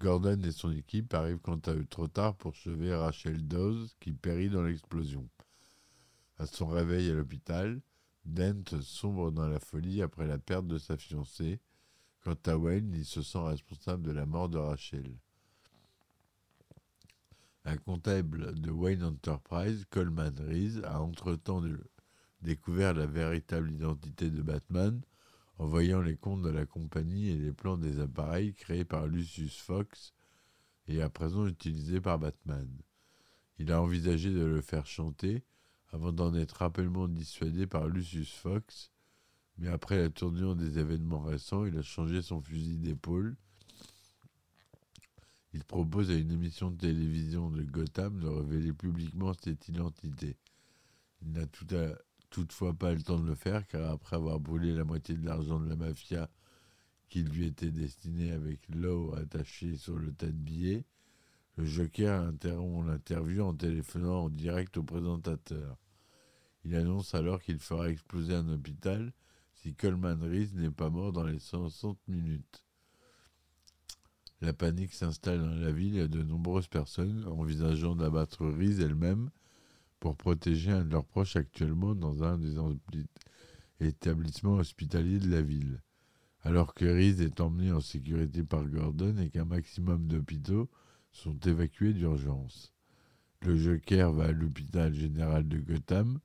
Gordon 0.00 0.40
et 0.42 0.52
son 0.52 0.72
équipe 0.72 1.12
arrivent 1.12 1.40
quant 1.40 1.60
à 1.66 1.74
eux 1.74 1.84
trop 1.84 2.08
tard 2.08 2.34
pour 2.34 2.56
sauver 2.56 2.94
Rachel 2.94 3.46
Dawes 3.46 3.88
qui 4.00 4.14
périt 4.14 4.48
dans 4.48 4.62
l'explosion. 4.62 5.28
À 6.38 6.46
son 6.46 6.68
réveil 6.68 7.10
à 7.10 7.14
l'hôpital, 7.14 7.82
Dent 8.24 8.80
sombre 8.82 9.30
dans 9.30 9.48
la 9.48 9.60
folie 9.60 10.02
après 10.02 10.26
la 10.26 10.38
perte 10.38 10.66
de 10.66 10.78
sa 10.78 10.96
fiancée. 10.96 11.60
Quant 12.22 12.38
à 12.46 12.56
Wayne, 12.56 12.92
il 12.94 13.04
se 13.04 13.22
sent 13.22 13.42
responsable 13.42 14.02
de 14.02 14.12
la 14.12 14.26
mort 14.26 14.48
de 14.48 14.58
Rachel. 14.58 15.18
Un 17.64 17.76
comptable 17.76 18.58
de 18.58 18.70
Wayne 18.70 19.04
Enterprise, 19.04 19.84
Coleman 19.90 20.34
Reese, 20.38 20.80
a 20.84 21.00
entre-temps 21.00 21.62
découvert 22.40 22.94
la 22.94 23.06
véritable 23.06 23.70
identité 23.70 24.30
de 24.30 24.40
Batman 24.40 25.00
en 25.58 25.66
voyant 25.66 26.00
les 26.00 26.16
comptes 26.16 26.42
de 26.42 26.48
la 26.48 26.64
compagnie 26.64 27.28
et 27.28 27.36
les 27.36 27.52
plans 27.52 27.76
des 27.76 28.00
appareils 28.00 28.54
créés 28.54 28.86
par 28.86 29.06
Lucius 29.06 29.58
Fox 29.58 30.14
et 30.88 31.02
à 31.02 31.10
présent 31.10 31.46
utilisés 31.46 32.00
par 32.00 32.18
Batman. 32.18 32.66
Il 33.58 33.70
a 33.72 33.82
envisagé 33.82 34.30
de 34.32 34.42
le 34.42 34.62
faire 34.62 34.86
chanter 34.86 35.44
avant 35.92 36.12
d'en 36.12 36.34
être 36.34 36.52
rapidement 36.52 37.08
dissuadé 37.08 37.66
par 37.66 37.88
Lucius 37.88 38.32
Fox, 38.32 38.90
mais 39.58 39.68
après 39.68 39.98
la 39.98 40.08
tournure 40.08 40.56
des 40.56 40.78
événements 40.78 41.20
récents, 41.20 41.66
il 41.66 41.76
a 41.76 41.82
changé 41.82 42.22
son 42.22 42.40
fusil 42.40 42.78
d'épaule. 42.78 43.36
Il 45.52 45.64
propose 45.64 46.10
à 46.10 46.14
une 46.14 46.30
émission 46.30 46.70
de 46.70 46.76
télévision 46.76 47.50
de 47.50 47.62
Gotham 47.62 48.20
de 48.20 48.28
révéler 48.28 48.72
publiquement 48.72 49.32
cette 49.34 49.68
identité. 49.68 50.36
Il 51.22 51.32
n'a 51.32 51.46
toutefois 52.30 52.72
pas 52.72 52.92
le 52.92 53.02
temps 53.02 53.18
de 53.18 53.26
le 53.26 53.34
faire, 53.34 53.66
car 53.66 53.90
après 53.90 54.16
avoir 54.16 54.38
brûlé 54.38 54.72
la 54.72 54.84
moitié 54.84 55.16
de 55.16 55.26
l'argent 55.26 55.58
de 55.58 55.68
la 55.68 55.76
mafia 55.76 56.30
qui 57.08 57.24
lui 57.24 57.46
était 57.46 57.72
destiné 57.72 58.30
avec 58.30 58.60
l'eau 58.68 59.12
attaché 59.16 59.76
sur 59.76 59.98
le 59.98 60.12
tas 60.12 60.26
de 60.26 60.32
billets, 60.32 60.84
le 61.56 61.64
Joker 61.64 62.22
interrompt 62.22 62.86
l'interview 62.86 63.42
en 63.42 63.52
téléphonant 63.52 64.24
en 64.24 64.28
direct 64.30 64.76
au 64.76 64.84
présentateur. 64.84 65.76
Il 66.64 66.76
annonce 66.76 67.14
alors 67.14 67.42
qu'il 67.42 67.58
fera 67.58 67.90
exploser 67.90 68.34
un 68.34 68.48
hôpital 68.48 69.12
si 69.54 69.74
Coleman 69.74 70.22
Reese 70.22 70.54
n'est 70.54 70.70
pas 70.70 70.88
mort 70.88 71.12
dans 71.12 71.24
les 71.24 71.40
60 71.40 71.98
minutes. 72.06 72.64
La 74.42 74.54
panique 74.54 74.94
s'installe 74.94 75.40
dans 75.40 75.54
la 75.54 75.70
ville 75.70 75.98
et 75.98 76.08
de 76.08 76.22
nombreuses 76.22 76.68
personnes, 76.68 77.26
envisageant 77.26 77.94
d'abattre 77.94 78.46
Reese 78.46 78.80
elle-même, 78.80 79.30
pour 79.98 80.16
protéger 80.16 80.70
un 80.70 80.82
de 80.82 80.90
leurs 80.90 81.04
proches 81.04 81.36
actuellement 81.36 81.94
dans 81.94 82.22
un 82.22 82.38
des 82.38 82.56
établissements 83.80 84.54
hospitaliers 84.54 85.18
de 85.18 85.30
la 85.30 85.42
ville. 85.42 85.82
Alors 86.42 86.72
que 86.72 86.86
Reese 86.86 87.20
est 87.20 87.40
emmené 87.40 87.70
en 87.70 87.80
sécurité 87.80 88.42
par 88.42 88.64
Gordon 88.64 89.18
et 89.18 89.28
qu'un 89.28 89.44
maximum 89.44 90.06
d'hôpitaux 90.06 90.70
sont 91.12 91.38
évacués 91.40 91.92
d'urgence. 91.92 92.72
Le 93.42 93.58
Joker 93.58 94.10
va 94.12 94.24
à 94.24 94.32
l'hôpital 94.32 94.94
général 94.94 95.48
de 95.48 95.58
Gotham 95.58 96.18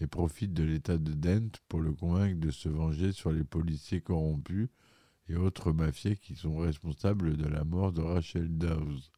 et 0.00 0.06
profite 0.06 0.52
de 0.52 0.62
l'état 0.62 0.98
de 0.98 1.12
Dent 1.12 1.50
pour 1.68 1.80
le 1.80 1.92
convaincre 1.92 2.38
de 2.38 2.52
se 2.52 2.68
venger 2.68 3.10
sur 3.10 3.32
les 3.32 3.44
policiers 3.44 4.00
corrompus 4.00 4.68
et 5.28 5.36
autres 5.36 5.72
mafieux 5.72 6.14
qui 6.14 6.34
sont 6.34 6.56
responsables 6.56 7.36
de 7.36 7.46
la 7.46 7.64
mort 7.64 7.92
de 7.92 8.02
Rachel 8.02 8.56
Dawes, 8.56 9.10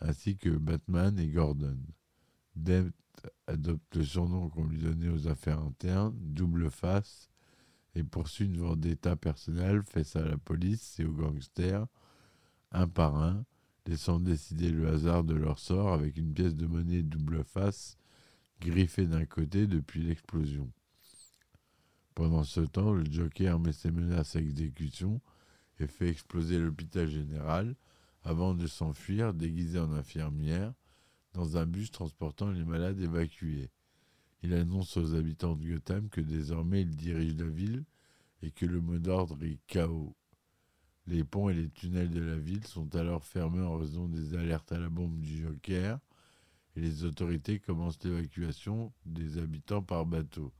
ainsi 0.00 0.36
que 0.36 0.50
Batman 0.50 1.18
et 1.18 1.28
Gordon. 1.28 1.78
Dent 2.56 2.90
adopte 3.46 3.96
le 3.96 4.04
surnom 4.04 4.48
qu'on 4.48 4.64
lui 4.64 4.78
donnait 4.78 5.08
aux 5.08 5.28
affaires 5.28 5.60
internes, 5.60 6.16
double 6.18 6.70
face, 6.70 7.30
et 7.94 8.04
poursuit 8.04 8.46
une 8.46 8.58
vendetta 8.58 9.16
personnelle 9.16 9.82
face 9.82 10.16
à 10.16 10.22
la 10.22 10.36
police 10.36 10.98
et 11.00 11.04
aux 11.04 11.12
gangsters, 11.12 11.86
un 12.72 12.86
par 12.86 13.16
un, 13.16 13.44
laissant 13.86 14.20
décider 14.20 14.70
le 14.70 14.88
hasard 14.88 15.24
de 15.24 15.34
leur 15.34 15.58
sort 15.58 15.92
avec 15.92 16.16
une 16.16 16.32
pièce 16.32 16.54
de 16.54 16.66
monnaie 16.66 17.02
double 17.02 17.42
face 17.44 17.96
griffée 18.60 19.06
d'un 19.06 19.24
côté 19.24 19.66
depuis 19.66 20.02
l'explosion. 20.02 20.70
Pendant 22.20 22.44
ce 22.44 22.60
temps, 22.60 22.92
le 22.92 23.06
Joker 23.10 23.58
met 23.58 23.72
ses 23.72 23.90
menaces 23.90 24.36
à 24.36 24.40
exécution 24.40 25.22
et 25.78 25.86
fait 25.86 26.10
exploser 26.10 26.58
l'hôpital 26.58 27.08
général 27.08 27.74
avant 28.24 28.52
de 28.52 28.66
s'enfuir 28.66 29.32
déguisé 29.32 29.78
en 29.78 29.90
infirmière 29.92 30.74
dans 31.32 31.56
un 31.56 31.64
bus 31.64 31.90
transportant 31.90 32.50
les 32.50 32.62
malades 32.62 33.00
évacués. 33.00 33.70
Il 34.42 34.52
annonce 34.52 34.98
aux 34.98 35.14
habitants 35.14 35.56
de 35.56 35.66
Gotham 35.66 36.10
que 36.10 36.20
désormais 36.20 36.82
il 36.82 36.94
dirige 36.94 37.38
la 37.38 37.46
ville 37.46 37.84
et 38.42 38.50
que 38.50 38.66
le 38.66 38.82
mot 38.82 38.98
d'ordre 38.98 39.42
est 39.42 39.58
chaos. 39.66 40.14
Les 41.06 41.24
ponts 41.24 41.48
et 41.48 41.54
les 41.54 41.70
tunnels 41.70 42.10
de 42.10 42.20
la 42.20 42.36
ville 42.36 42.66
sont 42.66 42.94
alors 42.96 43.24
fermés 43.24 43.62
en 43.62 43.78
raison 43.78 44.08
des 44.08 44.34
alertes 44.34 44.72
à 44.72 44.78
la 44.78 44.90
bombe 44.90 45.18
du 45.22 45.40
Joker 45.40 45.98
et 46.76 46.82
les 46.82 47.02
autorités 47.02 47.60
commencent 47.60 48.04
l'évacuation 48.04 48.92
des 49.06 49.38
habitants 49.38 49.82
par 49.82 50.04
bateau. 50.04 50.52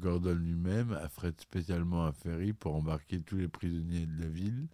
Gordon 0.00 0.34
lui-même 0.34 0.92
affrète 0.92 1.40
spécialement 1.40 2.06
un 2.06 2.12
ferry 2.12 2.52
pour 2.52 2.74
embarquer 2.74 3.20
tous 3.20 3.36
les 3.36 3.48
prisonniers 3.48 4.06
de 4.06 4.22
la 4.22 4.28
ville 4.28 4.68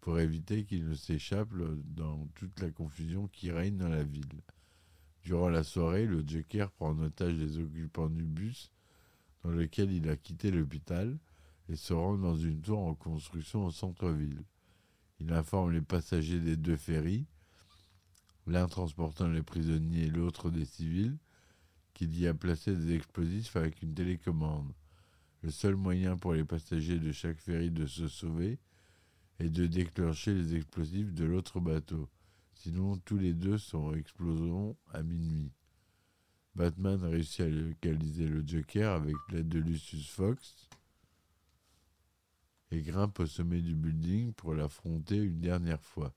pour 0.00 0.20
éviter 0.20 0.64
qu'ils 0.64 0.88
ne 0.88 0.94
s'échappent 0.94 1.52
dans 1.96 2.28
toute 2.36 2.60
la 2.60 2.70
confusion 2.70 3.26
qui 3.26 3.50
règne 3.50 3.76
dans 3.76 3.88
la 3.88 4.04
ville. 4.04 4.40
Durant 5.24 5.48
la 5.48 5.64
soirée, 5.64 6.06
le 6.06 6.22
Joker 6.24 6.70
prend 6.70 6.90
en 6.90 7.00
otage 7.00 7.34
les 7.34 7.58
occupants 7.58 8.08
du 8.08 8.22
bus 8.22 8.70
dans 9.42 9.50
lequel 9.50 9.90
il 9.90 10.08
a 10.08 10.16
quitté 10.16 10.52
l'hôpital 10.52 11.18
et 11.68 11.74
se 11.74 11.92
rend 11.92 12.16
dans 12.16 12.36
une 12.36 12.60
tour 12.60 12.78
en 12.78 12.94
construction 12.94 13.66
au 13.66 13.72
centre-ville. 13.72 14.44
Il 15.18 15.32
informe 15.32 15.72
les 15.72 15.80
passagers 15.80 16.38
des 16.38 16.56
deux 16.56 16.76
ferries, 16.76 17.26
l'un 18.46 18.68
transportant 18.68 19.26
les 19.26 19.42
prisonniers 19.42 20.04
et 20.04 20.10
l'autre 20.10 20.50
des 20.50 20.66
civils, 20.66 21.18
qu'il 21.96 22.20
y 22.20 22.26
a 22.26 22.34
placé 22.34 22.76
des 22.76 22.94
explosifs 22.94 23.56
avec 23.56 23.80
une 23.80 23.94
télécommande. 23.94 24.70
Le 25.42 25.50
seul 25.50 25.76
moyen 25.76 26.18
pour 26.18 26.34
les 26.34 26.44
passagers 26.44 26.98
de 26.98 27.10
chaque 27.10 27.38
ferry 27.38 27.70
de 27.70 27.86
se 27.86 28.06
sauver 28.06 28.58
et 29.40 29.48
de 29.48 29.66
déclencher 29.66 30.34
les 30.34 30.56
explosifs 30.56 31.14
de 31.14 31.24
l'autre 31.24 31.58
bateau. 31.58 32.10
Sinon, 32.52 32.98
tous 32.98 33.16
les 33.16 33.32
deux 33.32 33.56
sont 33.56 33.94
exploseront 33.94 34.76
à 34.92 35.02
minuit. 35.02 35.50
Batman 36.54 37.02
réussit 37.02 37.40
à 37.40 37.48
localiser 37.48 38.28
le 38.28 38.46
Joker 38.46 38.92
avec 38.92 39.16
l'aide 39.30 39.48
de 39.48 39.58
Lucius 39.58 40.10
Fox 40.10 40.68
et 42.72 42.82
grimpe 42.82 43.20
au 43.20 43.26
sommet 43.26 43.62
du 43.62 43.74
building 43.74 44.34
pour 44.34 44.52
l'affronter 44.52 45.16
une 45.16 45.40
dernière 45.40 45.82
fois. 45.82 46.14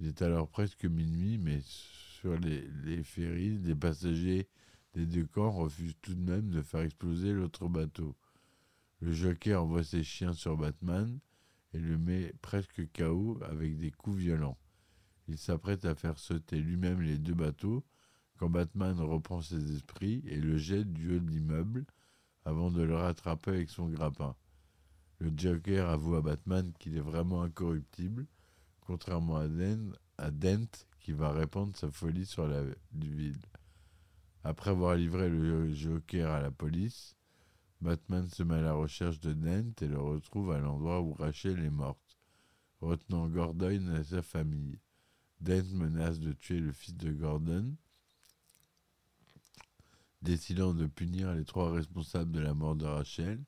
Il 0.00 0.08
est 0.08 0.22
alors 0.22 0.48
presque 0.48 0.84
minuit, 0.84 1.38
mais 1.38 1.60
sur 1.62 2.36
les, 2.38 2.66
les 2.84 3.04
ferries, 3.04 3.58
les 3.58 3.76
passagers 3.76 4.48
des 4.96 5.04
deux 5.04 5.26
camps 5.26 5.50
refusent 5.50 5.98
tout 6.00 6.14
de 6.14 6.22
même 6.22 6.48
de 6.48 6.62
faire 6.62 6.80
exploser 6.80 7.34
l'autre 7.34 7.68
bateau. 7.68 8.16
Le 9.00 9.12
Joker 9.12 9.62
envoie 9.62 9.84
ses 9.84 10.02
chiens 10.02 10.32
sur 10.32 10.56
Batman, 10.56 11.20
et 11.74 11.78
le 11.78 11.98
met 11.98 12.32
presque 12.40 12.90
KO 12.94 13.38
avec 13.42 13.76
des 13.76 13.90
coups 13.90 14.16
violents. 14.16 14.56
Il 15.28 15.36
s'apprête 15.36 15.84
à 15.84 15.94
faire 15.94 16.18
sauter 16.18 16.58
lui-même 16.58 17.02
les 17.02 17.18
deux 17.18 17.34
bateaux 17.34 17.84
quand 18.38 18.48
Batman 18.48 18.98
reprend 18.98 19.42
ses 19.42 19.74
esprits 19.74 20.22
et 20.26 20.40
le 20.40 20.56
jette 20.56 20.90
du 20.94 21.14
haut 21.14 21.20
de 21.20 21.28
l'immeuble 21.28 21.84
avant 22.46 22.70
de 22.70 22.80
le 22.80 22.96
rattraper 22.96 23.50
avec 23.50 23.68
son 23.68 23.88
grappin. 23.88 24.34
Le 25.18 25.30
Joker 25.36 25.90
avoue 25.90 26.14
à 26.14 26.22
Batman 26.22 26.72
qu'il 26.78 26.96
est 26.96 27.00
vraiment 27.00 27.42
incorruptible, 27.42 28.26
contrairement 28.80 29.36
à 30.16 30.30
Dent 30.30 30.86
qui 31.00 31.12
va 31.12 31.32
répandre 31.32 31.76
sa 31.76 31.90
folie 31.90 32.24
sur 32.24 32.46
la 32.46 32.62
ville. 32.92 33.36
Après 34.48 34.70
avoir 34.70 34.94
livré 34.94 35.28
le 35.28 35.74
Joker 35.74 36.30
à 36.30 36.40
la 36.40 36.52
police, 36.52 37.16
Batman 37.80 38.28
se 38.28 38.44
met 38.44 38.54
à 38.54 38.60
la 38.60 38.74
recherche 38.74 39.18
de 39.18 39.32
Dent 39.32 39.72
et 39.80 39.88
le 39.88 39.98
retrouve 39.98 40.52
à 40.52 40.60
l'endroit 40.60 41.00
où 41.00 41.14
Rachel 41.14 41.58
est 41.64 41.68
morte, 41.68 42.16
retenant 42.80 43.26
Gordon 43.26 43.92
et 43.96 44.04
sa 44.04 44.22
famille. 44.22 44.78
Dent 45.40 45.66
menace 45.74 46.20
de 46.20 46.32
tuer 46.32 46.60
le 46.60 46.70
fils 46.70 46.94
de 46.94 47.10
Gordon. 47.10 47.74
Décidant 50.22 50.74
de 50.74 50.86
punir 50.86 51.34
les 51.34 51.44
trois 51.44 51.72
responsables 51.72 52.30
de 52.30 52.38
la 52.38 52.54
mort 52.54 52.76
de 52.76 52.86
Rachel, 52.86 53.42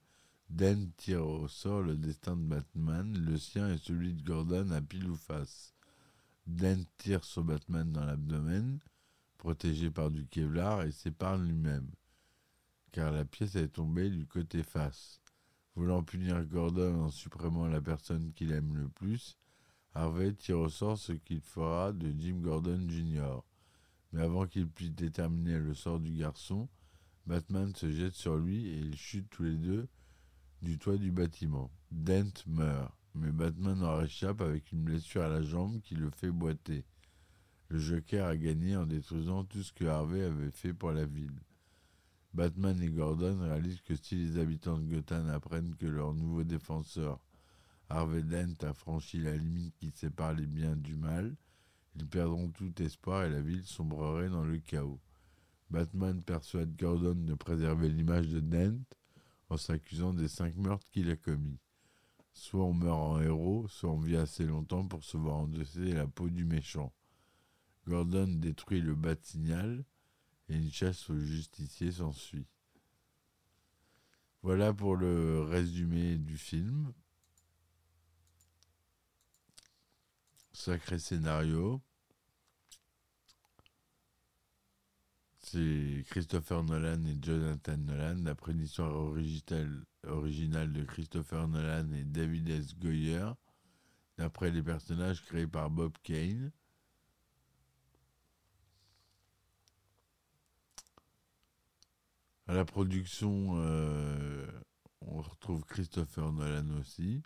Dent 0.50 0.90
tire 0.97 1.25
au 1.25 1.47
sort 1.47 1.83
le 1.83 1.97
destin 1.97 2.35
de 2.35 2.43
Batman, 2.43 3.17
le 3.17 3.38
sien 3.38 3.73
et 3.73 3.78
celui 3.78 4.14
de 4.14 4.25
Gordon 4.25 4.73
à 4.73 4.81
pile 4.81 5.09
ou 5.09 5.14
face. 5.14 5.75
Dent 6.49 6.85
tire 6.97 7.23
sur 7.23 7.45
Batman 7.45 7.93
dans 7.93 8.05
l'abdomen, 8.05 8.81
protégé 9.38 9.90
par 9.90 10.11
du 10.11 10.26
Kevlar, 10.26 10.83
et 10.83 10.92
s'épargne 10.92 11.47
lui-même, 11.47 11.88
car 12.92 13.12
la 13.12 13.25
pièce 13.25 13.57
est 13.57 13.68
tombée 13.68 14.11
du 14.11 14.26
côté 14.26 14.62
face. 14.62 15.21
Voulant 15.75 16.02
punir 16.02 16.45
Gordon 16.45 17.04
en 17.04 17.11
supprimant 17.11 17.68
la 17.68 17.80
personne 17.80 18.33
qu'il 18.35 18.52
aime 18.52 18.76
le 18.76 18.88
plus, 18.88 19.38
Harvey 19.95 20.35
tire 20.35 20.59
au 20.59 20.68
sort 20.68 20.99
ce 20.99 21.12
qu'il 21.12 21.40
fera 21.40 21.92
de 21.92 22.12
Jim 22.18 22.40
Gordon 22.40 22.87
Jr. 22.88 23.40
Mais 24.12 24.23
avant 24.23 24.47
qu'il 24.47 24.68
puisse 24.68 24.92
déterminer 24.92 25.59
le 25.59 25.75
sort 25.75 26.00
du 26.00 26.12
garçon, 26.14 26.68
Batman 27.26 27.75
se 27.75 27.90
jette 27.90 28.14
sur 28.14 28.37
lui 28.37 28.68
et 28.68 28.78
ils 28.78 28.97
chutent 28.97 29.30
tous 29.30 29.45
les 29.45 29.57
deux 29.57 29.88
du 30.62 30.78
toit 30.78 30.97
du 30.97 31.11
bâtiment. 31.11 31.71
Dent 31.90 32.33
meurt, 32.47 32.92
mais 33.14 33.33
Batman 33.33 33.83
en 33.83 33.97
réchappe 33.97 34.40
avec 34.40 34.73
une 34.73 34.83
blessure 34.83 35.23
à 35.23 35.28
la 35.28 35.42
jambe 35.42 35.80
qui 35.80 35.95
le 35.95 36.11
fait 36.11 36.30
boiter. 36.30 36.85
Le 37.71 37.79
Joker 37.79 38.27
a 38.27 38.37
gagné 38.37 38.77
en 38.77 38.87
détruisant 38.87 39.45
tout 39.45 39.63
ce 39.63 39.73
que 39.75 39.85
Harvey 39.85 40.23
avait 40.23 40.51
fait 40.51 40.73
pour 40.73 40.93
la 40.93 41.05
ville. 41.05 41.39
Batman 42.33 42.81
et 42.83 42.89
Gordon 42.89 43.41
réalisent 43.41 43.83
que 43.83 43.95
si 43.95 44.15
les 44.15 44.39
habitants 44.39 44.79
de 44.79 44.87
Gotham 44.87 45.29
apprennent 45.29 45.75
que 45.77 45.87
leur 45.87 46.15
nouveau 46.15 46.45
défenseur, 46.45 47.21
Harvey 47.91 48.23
Dent, 48.23 48.55
a 48.67 48.73
franchi 48.73 49.19
la 49.19 49.37
limite 49.37 49.75
qui 49.79 49.91
sépare 49.91 50.35
les 50.35 50.47
biens 50.47 50.77
du 50.77 50.95
mal, 50.95 51.37
ils 51.95 52.07
perdront 52.07 52.51
tout 52.51 52.73
espoir 52.83 53.25
et 53.25 53.31
la 53.31 53.43
ville 53.43 53.65
sombrerait 53.65 54.31
dans 54.31 54.45
le 54.45 54.59
chaos. 54.59 55.01
Batman 55.69 56.23
persuade 56.23 56.75
Gordon 56.77 57.17
de 57.17 57.35
préserver 57.35 57.91
l'image 57.91 58.29
de 58.29 58.41
Dent 58.41 58.79
en 59.51 59.57
s'accusant 59.59 60.15
des 60.15 60.29
cinq 60.29 60.57
meurtres 60.57 60.89
qu'il 60.91 61.11
a 61.11 61.17
commis. 61.17 61.59
Soit 62.33 62.65
on 62.65 62.73
meurt 62.73 62.99
en 62.99 63.21
héros, 63.21 63.67
soit 63.69 63.91
on 63.91 63.99
vit 63.99 64.17
assez 64.17 64.47
longtemps 64.47 64.87
pour 64.87 65.05
se 65.05 65.17
voir 65.17 65.37
endosser 65.37 65.93
la 65.93 66.07
peau 66.07 66.31
du 66.31 66.45
méchant. 66.45 66.93
Gordon 67.88 68.28
détruit 68.28 68.83
le 68.83 68.95
bat-signal 68.95 69.83
et 70.50 70.57
une 70.57 70.71
chasse 70.71 71.09
aux 71.09 71.18
justiciers 71.18 71.92
s'ensuit. 71.92 72.47
Voilà 74.42 74.75
pour 74.75 74.95
le 74.95 75.40
résumé 75.40 76.16
du 76.16 76.37
film. 76.37 76.92
Sacré 80.52 80.99
scénario. 80.99 81.80
C'est 85.38 86.04
Christopher 86.09 86.62
Nolan 86.64 87.02
et 87.07 87.16
Jonathan 87.23 87.78
Nolan, 87.78 88.16
d'après 88.16 88.52
une 88.52 88.61
histoire 88.61 88.95
originale 88.95 90.73
de 90.73 90.85
Christopher 90.85 91.49
Nolan 91.49 91.90
et 91.92 92.04
David 92.04 92.50
S. 92.50 92.78
Goyer, 92.78 93.30
d'après 94.18 94.50
les 94.50 94.62
personnages 94.62 95.25
créés 95.25 95.47
par 95.47 95.71
Bob 95.71 95.97
Kane. 96.02 96.52
À 102.49 102.55
la 102.55 102.64
production, 102.64 103.57
euh, 103.57 104.47
on 105.02 105.21
retrouve 105.21 105.67
Christopher 105.67 106.33
Nolan 106.33 106.78
aussi. 106.81 107.23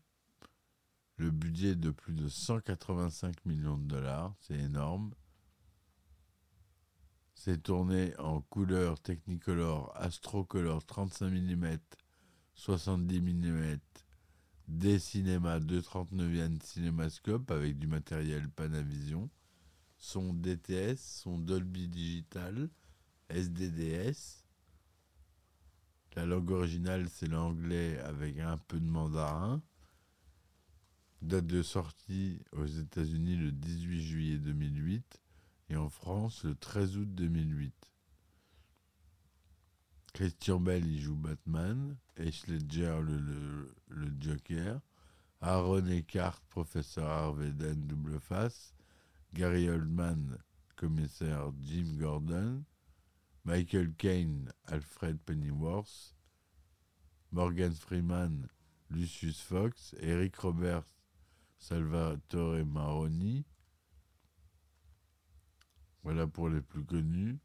Le 1.16 1.30
budget 1.30 1.68
est 1.68 1.76
de 1.76 1.92
plus 1.92 2.12
de 2.12 2.28
185 2.28 3.46
millions 3.46 3.78
de 3.78 3.84
dollars, 3.84 4.34
c'est 4.40 4.58
énorme. 4.58 5.14
C'est 7.36 7.62
tourné 7.62 8.18
en 8.18 8.40
couleur 8.40 8.98
Technicolor 8.98 9.92
Astrocolor 9.96 10.84
35 10.84 11.30
mm, 11.30 11.78
70 12.54 13.20
mm, 13.20 13.78
des 14.66 14.98
cinémas 14.98 15.60
239e 15.60 16.60
cinémascope 16.64 17.48
avec 17.52 17.78
du 17.78 17.86
matériel 17.86 18.48
Panavision, 18.50 19.30
son 19.98 20.34
DTS, 20.34 20.96
son 20.96 21.38
Dolby 21.38 21.86
Digital, 21.86 22.68
SDDS. 23.28 24.41
La 26.14 26.26
langue 26.26 26.50
originale 26.50 27.08
c'est 27.08 27.28
l'anglais 27.28 27.98
avec 28.00 28.38
un 28.38 28.58
peu 28.58 28.78
de 28.78 28.86
mandarin. 28.86 29.62
Date 31.22 31.46
de 31.46 31.62
sortie 31.62 32.40
aux 32.52 32.66
États-Unis 32.66 33.36
le 33.36 33.52
18 33.52 34.02
juillet 34.02 34.38
2008 34.38 35.22
et 35.70 35.76
en 35.76 35.88
France 35.88 36.44
le 36.44 36.54
13 36.54 36.98
août 36.98 37.14
2008. 37.14 37.74
Christian 40.12 40.60
Bell 40.60 40.86
y 40.86 41.00
joue 41.00 41.16
Batman, 41.16 41.96
Ash 42.18 42.46
Ledger 42.46 43.00
le, 43.02 43.18
le, 43.18 43.74
le, 43.88 44.12
Joker, 44.20 44.80
Aaron 45.40 45.86
Eckhart, 45.86 46.42
professeur 46.50 47.08
Harvey 47.08 47.52
Dent 47.52 47.86
double 47.86 48.20
face, 48.20 48.74
Gary 49.32 49.70
Oldman, 49.70 50.36
commissaire 50.76 51.50
Jim 51.62 51.96
Gordon, 51.98 52.62
Michael 53.44 53.92
Caine, 53.98 54.52
Alfred 54.68 55.18
Pennyworth, 55.26 56.14
Morgan 57.32 57.72
Freeman, 57.72 58.48
Lucius 58.88 59.40
Fox, 59.40 59.94
Eric 60.00 60.36
Roberts, 60.36 60.86
Salvatore 61.58 62.64
Maroni. 62.64 63.44
Voilà 66.04 66.26
pour 66.26 66.48
les 66.48 66.60
plus 66.60 66.84
connus. 66.84 67.38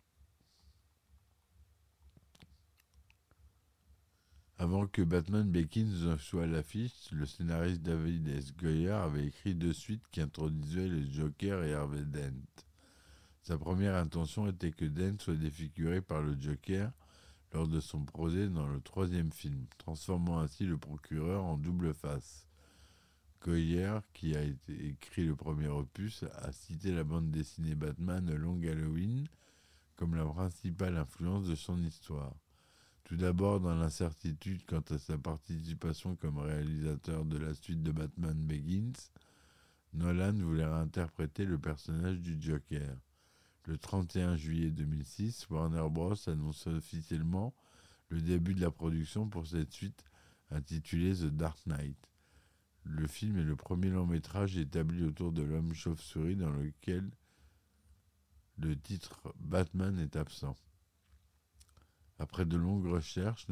Avant 4.59 4.87
que 4.87 5.03
Batman 5.03 5.49
Begins 5.49 6.17
soit 6.17 6.43
à 6.43 6.47
l'affiche, 6.47 7.11
le 7.11 7.27
scénariste 7.27 7.83
David 7.83 8.27
S. 8.27 8.55
Goyer 8.55 8.89
avait 8.89 9.27
écrit 9.27 9.53
deux 9.53 9.73
suites 9.73 10.07
qui 10.11 10.19
introduisaient 10.19 10.87
les 10.87 11.11
Joker 11.11 11.63
et 11.63 11.75
Harvey 11.75 12.03
Dent. 12.03 12.66
Sa 13.47 13.57
première 13.57 13.95
intention 13.95 14.49
était 14.49 14.71
que 14.71 14.83
Dent 14.83 15.17
soit 15.19 15.37
défiguré 15.37 16.01
par 16.01 16.21
le 16.21 16.35
Joker 16.37 16.91
lors 17.53 17.65
de 17.65 17.79
son 17.79 18.03
procès 18.03 18.49
dans 18.49 18.67
le 18.67 18.81
troisième 18.81 19.31
film, 19.31 19.67
transformant 19.77 20.41
ainsi 20.41 20.65
le 20.65 20.77
procureur 20.77 21.45
en 21.45 21.55
double 21.55 21.93
face. 21.93 22.45
Goyer, 23.41 23.99
qui 24.13 24.35
a 24.35 24.43
écrit 24.43 25.25
le 25.25 25.33
premier 25.33 25.69
opus, 25.69 26.25
a 26.41 26.51
cité 26.51 26.91
la 26.91 27.05
bande 27.05 27.31
dessinée 27.31 27.73
Batman 27.73 28.35
Long 28.35 28.61
Halloween 28.63 29.29
comme 29.95 30.15
la 30.15 30.25
principale 30.25 30.97
influence 30.97 31.47
de 31.47 31.55
son 31.55 31.81
histoire. 31.85 32.35
Tout 33.05 33.15
d'abord 33.15 33.61
dans 33.61 33.75
l'incertitude 33.75 34.65
quant 34.65 34.83
à 34.89 34.97
sa 34.97 35.17
participation 35.17 36.17
comme 36.17 36.39
réalisateur 36.39 37.23
de 37.23 37.37
la 37.37 37.53
suite 37.53 37.81
de 37.81 37.93
Batman 37.93 38.35
Begins, 38.45 39.09
Nolan 39.93 40.33
voulait 40.33 40.65
réinterpréter 40.65 41.45
le 41.45 41.57
personnage 41.57 42.19
du 42.19 42.35
Joker. 42.41 42.93
Le 43.67 43.77
31 43.77 44.37
juillet 44.37 44.71
2006, 44.71 45.49
Warner 45.49 45.89
Bros. 45.91 46.15
annonce 46.29 46.67
officiellement 46.67 47.53
le 48.07 48.21
début 48.21 48.53
de 48.53 48.61
la 48.61 48.71
production 48.71 49.27
pour 49.27 49.45
cette 49.45 49.73
suite 49.73 50.05
intitulée 50.51 51.13
The 51.13 51.25
Dark 51.25 51.59
Knight. 51.65 51.97
Le 52.85 53.05
film 53.07 53.37
est 53.37 53.43
le 53.43 53.57
premier 53.57 53.89
long 53.89 54.05
métrage 54.05 54.55
établi 54.55 55.03
autour 55.03 55.33
de 55.33 55.41
l'homme 55.41 55.73
chauve-souris 55.73 56.37
dans 56.37 56.49
lequel 56.49 57.11
le 58.57 58.79
titre 58.79 59.21
Batman 59.37 59.99
est 59.99 60.15
absent. 60.15 60.55
Après 62.19 62.45
de 62.45 62.55
longues 62.55 62.87
recherches, 62.87 63.47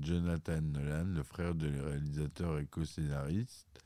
Jonathan, 0.00 0.60
Nolan, 0.62 1.06
le 1.06 1.24
frère 1.24 1.56
de 1.56 1.76
réalisateur 1.76 2.60
et 2.60 2.66
co-scénariste, 2.66 3.80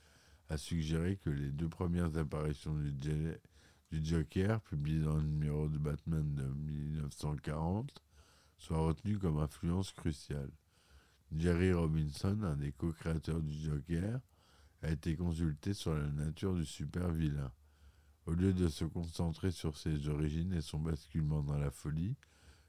a 0.51 0.59
suggéré 0.59 1.17
que 1.17 1.31
les 1.31 1.51
deux 1.51 1.71
premières 1.71 2.19
apparitions 2.19 2.75
du, 2.75 2.93
du, 3.91 4.05
Joker, 4.05 4.61
publiées 4.63 5.03
dans 5.03 5.17
le 5.17 5.23
numéro 5.23 5.69
de 5.69 5.79
Batman 5.79 6.35
de 6.35 6.45
1940, 6.45 8.03
soient 8.57 8.79
retenues 8.79 9.19
comme 9.19 9.39
influence 9.39 9.93
cruciale. 9.93 10.51
Jerry 11.37 11.73
Robinson, 11.73 12.43
un 12.43 12.57
des 12.57 12.73
co-créateurs 12.73 13.41
du 13.41 13.55
Joker, 13.59 14.21
a 14.83 14.91
été 14.91 15.17
consulté 15.17 15.75
sur 15.75 15.95
la 15.95 16.09
nature 16.09 16.55
du 16.55 16.65
super-vilain. 16.65 17.53
Au 18.27 18.33
lieu 18.33 18.53
de 18.53 18.69
se 18.69 18.85
concentrer 18.85 19.51
sur 19.51 19.77
ses 19.77 20.09
origines 20.09 20.53
et 20.53 20.61
son 20.61 20.79
basculement 20.79 21.43
dans 21.43 21.59
la 21.59 21.71
folie, 21.71 22.17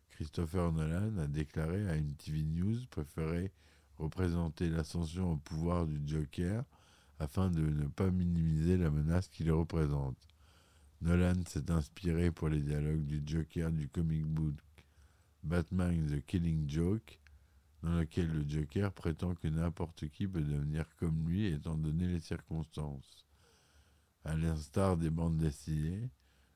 Christopher 0.09 0.71
Nolan 0.71 1.17
a 1.17 1.27
déclaré 1.27 1.87
à 1.89 1.95
une 1.95 2.15
TV 2.15 2.43
News 2.43 2.85
préférer 2.89 3.51
représenter 3.99 4.69
l'ascension 4.69 5.33
au 5.33 5.37
pouvoir 5.37 5.85
du 5.85 6.01
Joker 6.05 6.63
afin 7.19 7.49
de 7.49 7.61
ne 7.61 7.87
pas 7.87 8.09
minimiser 8.09 8.77
la 8.77 8.89
menace 8.89 9.27
qu'il 9.27 9.51
représente. 9.51 10.17
Nolan 11.01 11.45
s'est 11.47 11.71
inspiré 11.71 12.29
pour 12.31 12.49
les 12.49 12.61
dialogues 12.61 13.05
du 13.05 13.21
Joker 13.25 13.71
du 13.71 13.87
comic 13.87 14.25
book 14.25 14.55
Batman 15.43 16.05
The 16.07 16.25
Killing 16.25 16.69
Joke, 16.69 17.19
dans 17.81 17.99
lequel 17.99 18.27
le 18.27 18.47
Joker 18.47 18.91
prétend 18.91 19.33
que 19.35 19.47
n'importe 19.47 20.09
qui 20.09 20.27
peut 20.27 20.41
devenir 20.41 20.85
comme 20.97 21.29
lui 21.29 21.45
étant 21.45 21.77
donné 21.77 22.07
les 22.07 22.19
circonstances. 22.19 23.25
À 24.25 24.35
l'instar 24.35 24.97
des 24.97 25.09
bandes 25.09 25.37
dessinées, 25.37 26.09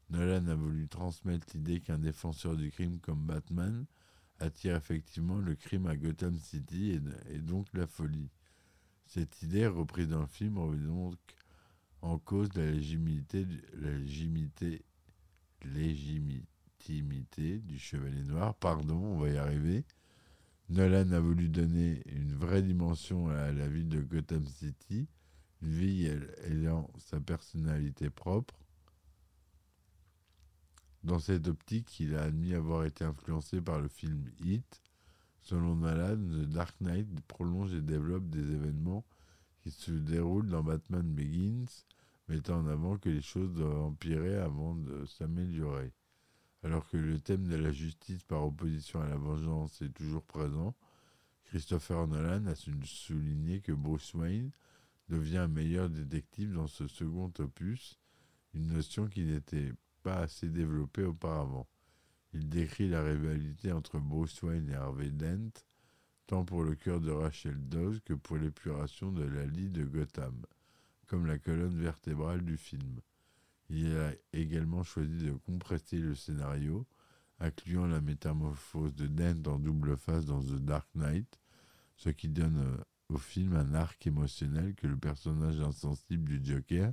Nolan 0.10 0.47
a 0.47 0.56
voulu 0.56 0.89
transmettre 0.89 1.47
l'idée 1.53 1.79
qu'un 1.79 1.97
défenseur 1.97 2.58
du 2.58 2.69
crime 2.69 2.99
comme 2.99 3.25
Batman 3.25 3.86
attire 4.39 4.75
effectivement 4.75 5.38
le 5.38 5.56
crime 5.56 5.88
à 5.88 5.95
Gotham 5.95 6.38
City 6.38 6.99
et, 7.29 7.39
donc 7.39 7.67
la 7.73 7.88
folie. 7.88 8.29
Cette 9.06 9.41
idée, 9.41 9.67
reprise 9.67 10.10
dans 10.10 10.21
le 10.21 10.27
film, 10.27 10.58
remet 10.58 10.86
donc 10.86 11.17
en 12.03 12.19
cause 12.19 12.53
la 12.55 12.69
légitimité, 12.69 13.47
la 13.73 13.91
légitimité, 15.63 17.59
du 17.59 17.79
Chevalier 17.79 18.23
Noir. 18.23 18.55
Pardon, 18.55 18.97
on 18.97 19.19
va 19.19 19.29
y 19.29 19.37
arriver. 19.37 19.85
Nolan 20.69 21.11
a 21.13 21.19
voulu 21.21 21.47
donner 21.47 22.03
une 22.07 22.33
vraie 22.33 22.61
dimension 22.61 23.29
à 23.29 23.53
la 23.53 23.69
ville 23.69 23.87
de 23.87 24.01
Gotham 24.01 24.45
City, 24.45 25.07
une 25.61 25.69
ville 25.69 26.29
ayant 26.43 26.91
sa 26.97 27.21
personnalité 27.21 28.09
propre. 28.09 28.59
Dans 31.03 31.19
cette 31.19 31.47
optique, 31.47 31.99
il 32.01 32.15
a 32.15 32.23
admis 32.23 32.53
avoir 32.53 32.83
été 32.83 33.05
influencé 33.05 33.61
par 33.61 33.79
le 33.79 33.87
film 33.87 34.29
Hit. 34.43 34.81
Selon 35.41 35.75
Nolan, 35.75 36.17
The 36.17 36.49
Dark 36.49 36.75
Knight 36.81 37.07
prolonge 37.27 37.73
et 37.73 37.81
développe 37.81 38.29
des 38.29 38.51
événements 38.51 39.05
qui 39.61 39.71
se 39.71 39.91
déroulent 39.91 40.49
dans 40.49 40.63
Batman 40.63 41.03
Begins, 41.03 41.65
mettant 42.27 42.59
en 42.59 42.67
avant 42.67 42.97
que 42.97 43.09
les 43.09 43.21
choses 43.21 43.53
doivent 43.53 43.81
empirer 43.81 44.38
avant 44.38 44.75
de 44.75 45.05
s'améliorer. 45.05 45.91
Alors 46.63 46.88
que 46.88 46.97
le 46.97 47.19
thème 47.19 47.47
de 47.47 47.55
la 47.55 47.71
justice 47.71 48.23
par 48.23 48.45
opposition 48.45 49.01
à 49.01 49.07
la 49.07 49.17
vengeance 49.17 49.81
est 49.81 49.93
toujours 49.93 50.23
présent, 50.23 50.73
Christopher 51.45 52.07
Nolan 52.07 52.47
a 52.47 52.55
souligné 52.55 53.59
que 53.59 53.73
Bruce 53.73 54.13
Wayne 54.13 54.51
devient 55.09 55.39
un 55.39 55.47
meilleur 55.47 55.89
détective 55.89 56.53
dans 56.53 56.67
ce 56.67 56.88
second 56.88 57.31
opus, 57.39 57.99
une 58.53 58.67
notion 58.67 59.07
qui 59.07 59.23
n'était 59.23 59.73
pas 60.03 60.19
assez 60.19 60.49
développée 60.49 61.03
auparavant. 61.03 61.67
Il 62.33 62.49
décrit 62.49 62.89
la 62.89 63.03
rivalité 63.03 63.71
entre 63.71 63.99
Bruce 63.99 64.41
Wayne 64.41 64.69
et 64.69 64.75
Harvey 64.75 65.12
Dent, 65.12 65.51
tant 66.27 66.45
pour 66.45 66.63
le 66.63 66.75
cœur 66.75 66.99
de 67.01 67.12
Rachel 67.12 67.57
Dawes 67.67 67.99
que 68.01 68.13
pour 68.13 68.38
l'épuration 68.38 69.12
de 69.12 69.23
la 69.23 69.45
lie 69.45 69.69
de 69.69 69.83
Gotham, 69.83 70.41
comme 71.13 71.28
la 71.28 71.38
colonne 71.38 71.80
vertébrale 71.80 72.43
du 72.43 72.58
film. 72.58 72.99
Il 73.69 73.95
a 73.97 74.13
également 74.34 74.82
choisi 74.82 75.15
de 75.15 75.34
compresser 75.45 75.99
le 75.99 76.15
scénario, 76.15 76.88
incluant 77.39 77.86
la 77.86 78.02
métamorphose 78.02 78.95
de 78.95 79.06
Dent 79.06 79.52
en 79.52 79.60
double 79.60 79.95
face 79.95 80.26
dans 80.26 80.41
The 80.41 80.56
Dark 80.56 80.88
Knight, 80.95 81.39
ce 81.97 82.10
qui 82.10 82.30
donne 82.30 82.58
euh, 82.58 82.84
au 83.13 83.19
film 83.19 83.56
un 83.56 83.76
arc 83.76 84.08
émotionnel 84.08 84.73
que 84.73 84.88
le 84.88 84.97
personnage 84.97 85.60
insensible 85.60 86.39
du 86.39 86.43
Joker 86.43 86.91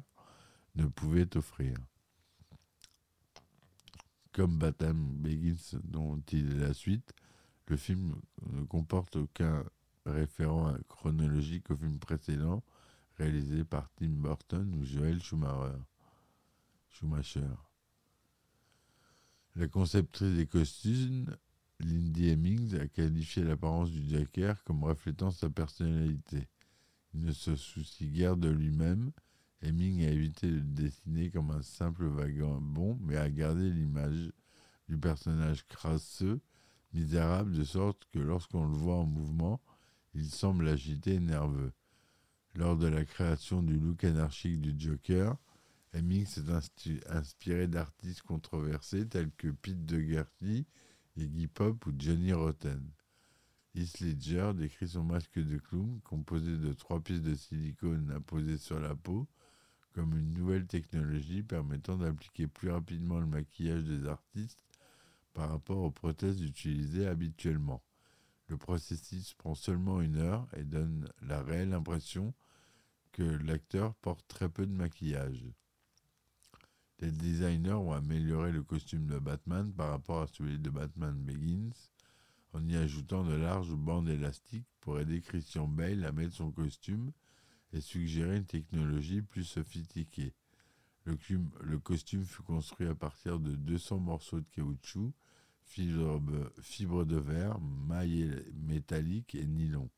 ne 0.75 0.85
pouvait 0.85 1.35
offrir. 1.39 1.75
Comme 4.33 4.59
Batman 4.59 4.99
Begins, 5.17 5.79
dont 5.83 6.23
il 6.31 6.53
est 6.53 6.67
la 6.67 6.75
suite, 6.75 7.15
le 7.69 7.79
film 7.79 8.17
ne 8.53 8.65
comporte 8.65 9.17
aucun 9.17 9.65
référent 10.05 10.75
chronologique 10.91 11.71
au 11.71 11.77
film 11.77 11.99
précédent 11.99 12.63
réalisé 13.21 13.65
par 13.65 13.91
Tim 13.97 14.09
Burton 14.09 14.75
ou 14.77 14.85
Joel 14.85 15.23
Schumacher. 15.23 15.77
Schumacher. 16.89 17.55
La 19.57 19.69
conceptrice 19.69 20.37
des 20.37 20.47
costumes, 20.47 21.37
Lindy 21.81 22.31
Hemmings, 22.31 22.77
a 22.77 22.87
qualifié 22.87 23.45
l'apparence 23.45 23.91
du 23.91 24.09
Joker 24.09 24.65
comme 24.65 24.85
reflétant 24.85 25.31
sa 25.31 25.51
personnalité. 25.51 26.49
Il 27.13 27.25
ne 27.25 27.33
se 27.33 27.57
soucie 27.57 28.09
guère 28.09 28.39
de 28.39 28.49
lui-même. 28.49 29.13
Hemmings 29.61 30.07
a 30.07 30.11
évité 30.11 30.47
de 30.47 30.57
le 30.57 30.61
dessiner 30.63 31.31
comme 31.31 31.51
un 31.51 31.63
simple 31.63 32.07
vagabond, 32.07 32.99
mais 33.03 33.17
a 33.17 33.29
gardé 33.29 33.69
l'image 33.69 34.33
du 34.89 34.97
personnage 34.97 35.67
crasseux, 35.67 36.41
misérable, 36.95 37.53
de 37.53 37.65
sorte 37.65 38.07
que 38.13 38.19
lorsqu'on 38.19 38.67
le 38.67 38.73
voit 38.73 38.97
en 38.97 39.07
mouvement, 39.07 39.61
il 40.15 40.31
semble 40.31 40.69
agité 40.69 41.15
et 41.15 41.21
nerveux. 41.21 41.73
Lors 42.55 42.77
de 42.77 42.89
la 42.89 43.05
création 43.05 43.63
du 43.63 43.79
look 43.79 44.05
anarchique 44.05 44.61
du 44.61 44.75
Joker, 44.79 45.37
Hemmings 45.93 46.27
s'est 46.27 46.51
inspiré 47.09 47.69
d'artistes 47.69 48.23
controversés 48.23 49.09
tels 49.09 49.31
que 49.37 49.49
Pete 49.49 49.87
Dougherty, 49.87 50.67
Iggy 51.17 51.47
Pop 51.47 51.87
ou 51.87 51.93
Johnny 51.97 52.33
Rotten. 52.33 52.91
Heath 53.75 54.01
Ledger 54.01 54.53
décrit 54.55 54.89
son 54.89 55.05
masque 55.05 55.39
de 55.39 55.59
clown, 55.59 56.01
composé 56.03 56.57
de 56.57 56.73
trois 56.73 57.01
pièces 57.01 57.23
de 57.23 57.35
silicone 57.35 58.11
apposées 58.11 58.59
sur 58.59 58.81
la 58.81 58.97
peau, 58.97 59.29
comme 59.93 60.17
une 60.19 60.33
nouvelle 60.33 60.67
technologie 60.67 61.43
permettant 61.45 61.97
d'appliquer 61.97 62.49
plus 62.49 62.71
rapidement 62.71 63.21
le 63.21 63.27
maquillage 63.27 63.85
des 63.85 64.07
artistes 64.07 64.65
par 65.35 65.51
rapport 65.51 65.79
aux 65.79 65.91
prothèses 65.91 66.43
utilisées 66.43 67.07
habituellement. 67.07 67.83
Le 68.51 68.57
processus 68.57 69.33
prend 69.35 69.55
seulement 69.55 70.01
une 70.01 70.17
heure 70.17 70.49
et 70.57 70.65
donne 70.65 71.09
la 71.23 71.41
réelle 71.41 71.73
impression 71.73 72.35
que 73.13 73.23
l'acteur 73.23 73.95
porte 73.95 74.27
très 74.27 74.49
peu 74.49 74.67
de 74.67 74.73
maquillage. 74.73 75.47
Les 76.99 77.13
designers 77.13 77.75
ont 77.75 77.93
amélioré 77.93 78.51
le 78.51 78.65
costume 78.65 79.07
de 79.07 79.21
Batman 79.21 79.73
par 79.73 79.91
rapport 79.91 80.23
à 80.23 80.27
celui 80.27 80.59
de 80.59 80.69
Batman 80.69 81.15
Begins 81.15 81.71
en 82.53 82.67
y 82.67 82.75
ajoutant 82.75 83.23
de 83.23 83.35
larges 83.35 83.73
bandes 83.77 84.09
élastiques 84.09 84.67
pour 84.81 84.99
aider 84.99 85.21
Christian 85.21 85.69
Bale 85.69 86.05
à 86.05 86.11
mettre 86.11 86.35
son 86.35 86.51
costume 86.51 87.13
et 87.73 87.81
suggérer 87.81 88.37
une 88.37 88.47
technologie 88.47 89.23
plus 89.23 89.45
sophistiquée. 89.45 90.35
Le, 91.05 91.79
costume 91.79 92.25
fut 92.25 92.43
construit 92.43 92.89
à 92.89 92.97
partir 92.97 93.39
de 93.39 93.55
200 93.55 94.01
morceaux 94.01 94.41
de 94.41 94.49
caoutchouc, 94.51 95.13
fibres 95.71 97.05
de 97.05 97.17
verre, 97.17 97.61
mailles 97.61 98.45
métalliques 98.55 99.35
et 99.35 99.47
nylon. 99.47 99.89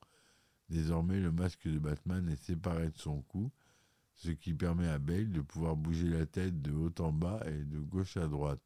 Désormais, 0.69 1.21
le 1.21 1.33
masque 1.33 1.67
de 1.69 1.79
Batman 1.79 2.29
est 2.29 2.43
séparé 2.43 2.91
de 2.91 2.99
son 2.99 3.23
cou 3.23 3.51
ce 4.15 4.31
qui 4.31 4.55
permet 4.55 4.89
à 4.89 4.99
Bale 4.99 5.33
de 5.33 5.41
pouvoir 5.41 5.77
bouger 5.77 6.09
la 6.09 6.27
tête 6.27 6.63
de 6.63 6.73
haut 6.73 6.95
en 7.01 7.13
bas 7.13 7.41
et 7.47 7.65
de 7.65 7.81
gauche 7.81 8.17
à 8.17 8.29
droite. 8.29 8.61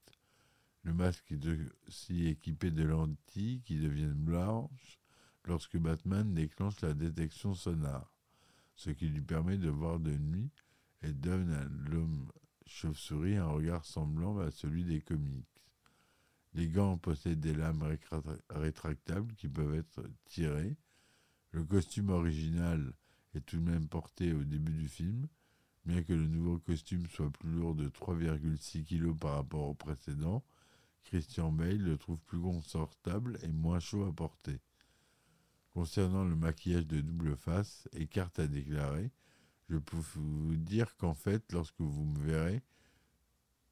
Le 0.82 0.92
masque 0.92 1.32
est 1.32 1.40
aussi 1.88 2.26
équipé 2.26 2.70
de 2.70 2.84
lentilles 2.84 3.62
qui 3.62 3.78
deviennent 3.78 4.12
blanches 4.12 5.00
lorsque 5.44 5.78
Batman 5.78 6.34
déclenche 6.34 6.80
la 6.80 6.94
détection 6.94 7.54
sonore, 7.54 8.12
ce 8.74 8.90
qui 8.90 9.08
lui 9.08 9.22
permet 9.22 9.56
de 9.56 9.70
voir 9.70 9.98
de 9.98 10.16
nuit 10.16 10.50
et 11.02 11.12
donne 11.12 11.52
à 11.52 11.64
l'homme 11.90 12.30
chauve-souris 12.66 13.36
un 13.36 13.46
regard 13.46 13.84
semblant 13.84 14.38
à 14.38 14.50
celui 14.50 14.84
des 14.84 15.00
comics. 15.00 15.55
Les 16.56 16.68
gants 16.68 16.96
possèdent 16.96 17.40
des 17.40 17.52
lames 17.52 17.84
rétractables 18.48 19.34
qui 19.34 19.46
peuvent 19.46 19.74
être 19.74 20.02
tirées. 20.24 20.78
Le 21.50 21.62
costume 21.64 22.08
original 22.08 22.94
est 23.34 23.44
tout 23.44 23.58
de 23.58 23.70
même 23.70 23.88
porté 23.88 24.32
au 24.32 24.42
début 24.42 24.72
du 24.72 24.88
film, 24.88 25.28
bien 25.84 26.02
que 26.02 26.14
le 26.14 26.26
nouveau 26.26 26.58
costume 26.58 27.06
soit 27.08 27.30
plus 27.30 27.50
lourd 27.50 27.74
de 27.74 27.90
3,6 27.90 28.84
kg 28.84 29.14
par 29.18 29.34
rapport 29.34 29.68
au 29.68 29.74
précédent. 29.74 30.42
Christian 31.04 31.52
Bale 31.52 31.76
le 31.76 31.98
trouve 31.98 32.20
plus 32.22 32.40
confortable 32.40 33.38
et 33.42 33.52
moins 33.52 33.78
chaud 33.78 34.06
à 34.06 34.12
porter. 34.14 34.58
Concernant 35.72 36.24
le 36.24 36.36
maquillage 36.36 36.86
de 36.86 37.02
double 37.02 37.36
face, 37.36 37.86
Eckhart 37.92 38.32
a 38.38 38.46
déclaré 38.46 39.10
Je 39.68 39.76
peux 39.76 39.98
vous 40.14 40.56
dire 40.56 40.96
qu'en 40.96 41.12
fait, 41.12 41.52
lorsque 41.52 41.80
vous 41.80 42.06
me 42.06 42.18
verrez, 42.18 42.62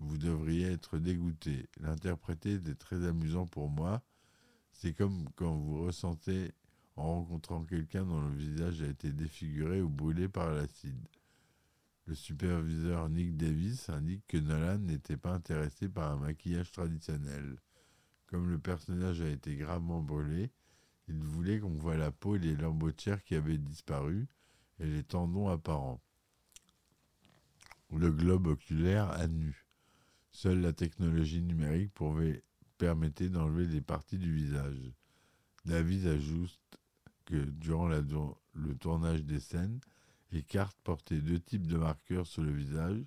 vous 0.00 0.18
devriez 0.18 0.72
être 0.72 0.98
dégoûté. 0.98 1.68
L'interpréter 1.80 2.54
était 2.54 2.74
très 2.74 3.06
amusant 3.06 3.46
pour 3.46 3.68
moi. 3.68 4.02
C'est 4.72 4.92
comme 4.92 5.28
quand 5.36 5.54
vous 5.54 5.84
ressentez 5.84 6.52
en 6.96 7.20
rencontrant 7.20 7.64
quelqu'un 7.64 8.04
dont 8.04 8.20
le 8.20 8.34
visage 8.34 8.82
a 8.82 8.86
été 8.86 9.12
défiguré 9.12 9.80
ou 9.80 9.88
brûlé 9.88 10.28
par 10.28 10.52
l'acide. 10.52 11.08
Le 12.06 12.14
superviseur 12.14 13.08
Nick 13.08 13.36
Davis 13.36 13.88
indique 13.88 14.26
que 14.28 14.36
Nolan 14.36 14.78
n'était 14.78 15.16
pas 15.16 15.32
intéressé 15.32 15.88
par 15.88 16.12
un 16.12 16.18
maquillage 16.18 16.70
traditionnel. 16.70 17.56
Comme 18.26 18.50
le 18.50 18.58
personnage 18.58 19.22
a 19.22 19.28
été 19.28 19.56
gravement 19.56 20.02
brûlé, 20.02 20.50
il 21.08 21.18
voulait 21.18 21.60
qu'on 21.60 21.74
voit 21.74 21.96
la 21.96 22.10
peau 22.10 22.36
et 22.36 22.38
les 22.38 22.56
lambeaux-tiers 22.56 23.22
qui 23.24 23.34
avaient 23.34 23.58
disparu 23.58 24.26
et 24.80 24.86
les 24.86 25.02
tendons 25.02 25.48
apparents. 25.48 26.00
Le 27.90 28.10
globe 28.10 28.48
oculaire 28.48 29.10
à 29.10 29.26
nu. 29.28 29.63
Seule 30.34 30.62
la 30.62 30.72
technologie 30.72 31.40
numérique 31.40 31.94
pouvait, 31.94 32.42
permettait 32.76 33.28
d'enlever 33.28 33.68
des 33.68 33.80
parties 33.80 34.18
du 34.18 34.34
visage. 34.34 34.92
Davis 35.64 36.06
ajoute 36.06 36.58
que 37.24 37.36
durant 37.36 37.86
le 37.86 38.74
tournage 38.74 39.22
des 39.22 39.38
scènes, 39.38 39.78
les 40.32 40.42
cartes 40.42 40.76
portaient 40.82 41.20
deux 41.20 41.38
types 41.38 41.68
de 41.68 41.76
marqueurs 41.76 42.26
sur 42.26 42.42
le 42.42 42.50
visage, 42.50 43.00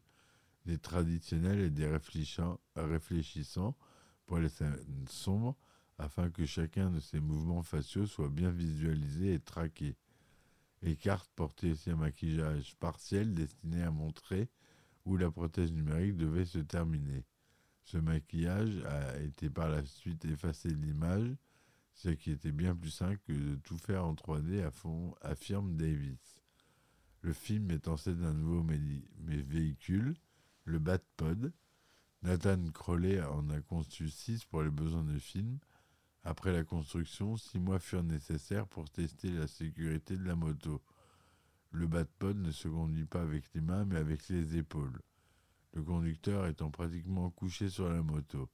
des 0.66 0.78
traditionnels 0.78 1.60
et 1.60 1.70
des 1.70 1.86
réfléchissants 1.86 3.76
pour 4.26 4.38
les 4.38 4.50
scènes 4.50 4.80
sombres, 5.10 5.58
afin 5.98 6.30
que 6.30 6.46
chacun 6.46 6.90
de 6.92 7.02
ces 7.02 7.20
mouvements 7.20 7.62
faciaux 7.62 8.06
soit 8.06 8.30
bien 8.30 8.52
visualisé 8.52 9.34
et 9.34 9.40
traqué. 9.40 9.98
Les 10.82 10.96
cartes 10.96 11.30
portaient 11.36 11.72
aussi 11.72 11.92
un 11.92 11.98
maquillage 11.98 12.74
partiel 12.78 13.34
destiné 13.34 13.84
à 13.84 13.92
montrer 13.92 14.48
où 15.08 15.18
la 15.18 15.32
prothèse 15.32 15.72
numérique 15.72 16.18
devait 16.18 16.46
se 16.46 16.60
terminer. 16.60 17.26
Ce 17.84 17.98
maquillage 17.98 18.78
a 18.86 19.20
été 19.20 19.50
par 19.50 19.70
la 19.70 19.84
suite 19.86 20.26
effacé 20.26 20.70
de 20.70 20.82
l'image 20.86 21.36
ce 21.98 22.10
qui 22.10 22.30
était 22.30 22.52
bien 22.52 22.76
plus 22.76 22.92
simple 22.92 23.18
que 23.26 23.34
de 23.34 23.56
tout 23.56 23.78
faire 23.80 24.06
en 24.06 24.14
3D 24.14 24.64
à 24.64 24.70
fond, 24.70 25.16
affirme 25.22 25.76
Davis. 25.76 26.38
Le 27.22 27.34
film 27.34 27.66
met 27.66 27.88
en 27.88 27.98
scène 27.98 28.24
un 28.24 28.36
nouveau 28.36 28.64
véhicule, 29.18 30.16
le 30.66 30.78
Batpod. 30.78 31.52
Nathan 32.22 32.70
Crowley 32.72 33.20
en 33.24 33.50
a 33.50 33.62
conçu 33.62 34.10
six 34.10 34.46
pour 34.46 34.62
les 34.62 34.70
besoins 34.70 35.04
du 35.04 35.20
film. 35.20 35.58
Après 36.24 36.54
la 36.54 36.64
construction, 36.64 37.36
six 37.36 37.58
mois 37.58 37.80
furent 37.80 38.04
nécessaires 38.04 38.68
pour 38.68 38.88
tester 38.92 39.32
la 39.32 39.48
sécurité 39.48 40.18
de 40.18 40.24
la 40.24 40.36
moto. 40.36 40.84
Le 41.78 41.86
Batpod 41.86 42.36
ne 42.40 42.50
se 42.50 42.68
conduit 42.68 43.06
pas 43.06 43.22
avec 43.22 43.54
les 43.54 43.62
mains 43.62 43.86
mais 43.86 43.98
avec 43.98 44.30
les 44.30 44.58
épaules, 44.58 45.00
le 45.74 45.84
conducteur 45.84 46.48
étant 46.48 46.72
pratiquement 46.72 47.30
couché 47.30 47.70
sur 47.70 47.88
la 47.88 48.02
moto. 48.02 48.50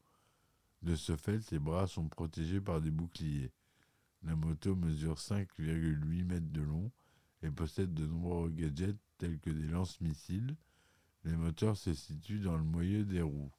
De 0.81 0.93
ce 0.93 1.15
fait, 1.15 1.39
ses 1.39 1.57
bras 1.57 1.87
sont 1.87 2.09
protégés 2.09 2.59
par 2.59 2.81
des 2.81 2.91
boucliers. 2.91 3.53
La 4.23 4.35
moto 4.35 4.75
mesure 4.75 5.15
5,8 5.15 6.25
mètres 6.25 6.51
de 6.51 6.63
long 6.63 6.91
et 7.43 7.49
possède 7.49 7.93
de 7.93 8.05
nombreux 8.05 8.49
gadgets 8.49 8.97
tels 9.17 9.39
que 9.39 9.51
des 9.51 9.67
lance-missiles. 9.67 10.57
Les 11.23 11.37
moteurs 11.37 11.77
se 11.77 11.93
situent 11.93 12.41
dans 12.41 12.57
le 12.57 12.65
moyeu 12.65 13.05
des 13.05 13.21
roues. 13.21 13.53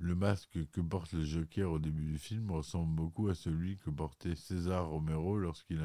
Le 0.00 0.14
masque 0.14 0.58
que 0.72 0.80
porte 0.80 1.12
le 1.12 1.24
Joker 1.24 1.70
au 1.70 1.78
début 1.78 2.06
du 2.06 2.18
film 2.18 2.50
ressemble 2.50 2.94
beaucoup 2.94 3.28
à 3.28 3.34
celui 3.34 3.76
que 3.76 3.90
portait 3.90 4.34
César 4.34 4.88
Romero 4.88 5.36
lorsqu'il 5.36 5.82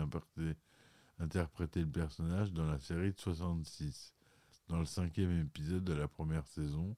interprétait- 1.19 1.81
le 1.81 1.89
personnage 1.91 2.53
dans 2.53 2.65
la 2.65 2.79
série 2.79 3.11
de 3.11 3.19
66, 3.19 4.15
dans 4.69 4.79
le 4.79 4.85
cinquième 4.85 5.37
épisode 5.41 5.83
de 5.83 5.91
la 5.91 6.07
première 6.07 6.47
saison, 6.47 6.95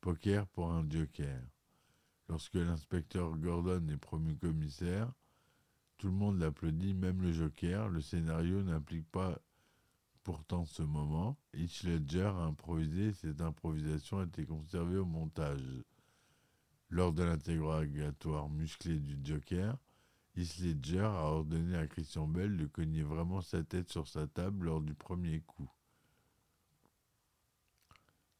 Poker 0.00 0.46
pour 0.46 0.70
un 0.70 0.88
Joker. 0.88 1.40
Lorsque 2.28 2.54
l'inspecteur 2.54 3.36
Gordon 3.36 3.88
est 3.88 3.96
promu 3.96 4.36
commissaire, 4.36 5.12
tout 5.98 6.06
le 6.06 6.14
monde 6.14 6.38
l'applaudit, 6.38 6.94
même 6.94 7.22
le 7.22 7.32
Joker. 7.32 7.88
Le 7.88 8.00
scénario 8.00 8.62
n'implique 8.62 9.10
pas 9.10 9.36
pourtant 10.22 10.64
ce 10.64 10.84
moment. 10.84 11.36
Heath 11.54 11.82
Ledger 11.82 12.30
a 12.36 12.44
improvisé 12.44 13.08
et 13.08 13.12
cette 13.12 13.40
improvisation 13.40 14.20
a 14.20 14.24
été 14.24 14.46
conservée 14.46 14.98
au 14.98 15.06
montage. 15.06 15.82
Lors 16.92 17.14
de 17.14 17.22
l'interrogatoire 17.22 18.50
musclé 18.50 18.98
du 18.98 19.18
Joker, 19.24 19.78
Heath 20.36 20.58
Ledger 20.58 20.98
a 20.98 21.24
ordonné 21.24 21.74
à 21.74 21.86
Christian 21.86 22.26
Bell 22.28 22.54
de 22.54 22.66
cogner 22.66 23.02
vraiment 23.02 23.40
sa 23.40 23.64
tête 23.64 23.88
sur 23.88 24.06
sa 24.06 24.26
table 24.26 24.66
lors 24.66 24.82
du 24.82 24.92
premier 24.92 25.40
coup. 25.40 25.70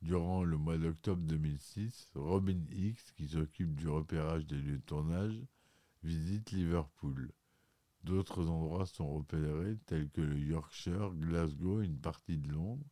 Durant 0.02 0.44
le 0.44 0.58
mois 0.58 0.76
d'octobre 0.76 1.22
2006, 1.22 2.10
Robin 2.14 2.60
Hicks, 2.72 3.14
qui 3.16 3.26
s'occupe 3.26 3.74
du 3.74 3.88
repérage 3.88 4.44
des 4.44 4.58
lieux 4.58 4.76
de 4.76 4.84
tournage, 4.84 5.40
visite 6.02 6.50
Liverpool. 6.50 7.32
D'autres 8.04 8.50
endroits 8.50 8.84
sont 8.84 9.14
repérés, 9.14 9.78
tels 9.86 10.10
que 10.10 10.20
le 10.20 10.38
Yorkshire, 10.38 11.14
Glasgow 11.14 11.80
et 11.80 11.86
une 11.86 12.00
partie 12.00 12.36
de 12.36 12.52
Londres. 12.52 12.84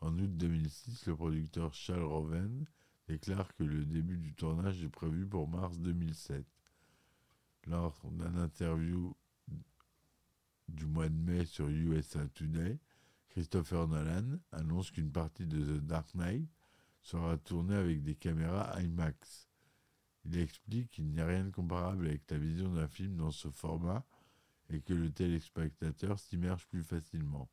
En 0.00 0.16
août 0.16 0.36
2006, 0.36 1.06
le 1.06 1.16
producteur 1.16 1.74
Charles 1.74 2.04
Roven 2.04 2.66
déclare 3.06 3.54
que 3.54 3.64
le 3.64 3.84
début 3.84 4.18
du 4.18 4.34
tournage 4.34 4.82
est 4.82 4.88
prévu 4.88 5.26
pour 5.26 5.48
mars 5.48 5.78
2007. 5.78 6.44
Lors 7.66 8.00
d'un 8.10 8.36
interview 8.36 9.16
du 10.68 10.86
mois 10.86 11.08
de 11.08 11.16
mai 11.16 11.44
sur 11.44 11.68
USA 11.68 12.26
Today, 12.28 12.78
Christopher 13.30 13.88
Nolan 13.88 14.38
annonce 14.52 14.90
qu'une 14.90 15.12
partie 15.12 15.46
de 15.46 15.58
The 15.58 15.84
Dark 15.84 16.14
Knight 16.14 16.48
sera 17.02 17.36
tournée 17.36 17.76
avec 17.76 18.02
des 18.02 18.14
caméras 18.14 18.80
IMAX. 18.80 19.48
Il 20.24 20.38
explique 20.38 20.90
qu'il 20.90 21.06
n'y 21.06 21.20
a 21.20 21.26
rien 21.26 21.44
de 21.44 21.50
comparable 21.50 22.06
avec 22.06 22.28
la 22.30 22.38
vision 22.38 22.72
d'un 22.72 22.88
film 22.88 23.16
dans 23.16 23.30
ce 23.30 23.48
format 23.48 24.04
et 24.70 24.80
que 24.80 24.92
le 24.92 25.12
téléspectateur 25.12 26.18
s'immerge 26.18 26.66
plus 26.66 26.82
facilement. 26.82 27.48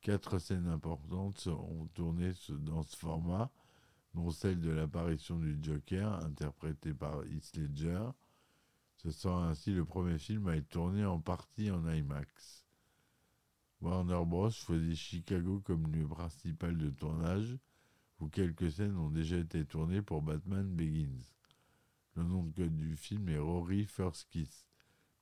Quatre 0.00 0.38
scènes 0.38 0.66
importantes 0.66 1.38
seront 1.38 1.86
tournées 1.94 2.32
dans 2.48 2.82
ce 2.82 2.96
format, 2.96 3.52
dont 4.14 4.30
celle 4.30 4.60
de 4.60 4.70
l'apparition 4.70 5.38
du 5.38 5.58
Joker, 5.62 6.12
interprété 6.24 6.92
par 6.94 7.24
Heath 7.26 7.56
Ledger. 7.56 8.10
Ce 8.96 9.10
sera 9.10 9.48
ainsi 9.48 9.72
le 9.72 9.84
premier 9.84 10.18
film 10.18 10.48
à 10.48 10.56
être 10.56 10.68
tourné 10.68 11.04
en 11.04 11.20
partie 11.20 11.70
en 11.70 11.88
IMAX. 11.88 12.66
Warner 13.80 14.22
Bros. 14.26 14.50
choisit 14.50 14.96
Chicago 14.96 15.62
comme 15.64 15.90
lieu 15.90 16.06
principal 16.06 16.76
de 16.76 16.90
tournage, 16.90 17.56
où 18.18 18.28
quelques 18.28 18.70
scènes 18.72 18.98
ont 18.98 19.08
déjà 19.08 19.38
été 19.38 19.64
tournées 19.64 20.02
pour 20.02 20.20
Batman 20.20 20.68
Begins. 20.68 21.24
Le 22.16 22.24
nom 22.24 22.44
de 22.44 22.52
code 22.52 22.76
du 22.76 22.96
film 22.96 23.28
est 23.30 23.38
Rory 23.38 23.86
First 23.86 24.28
Kiss. 24.28 24.66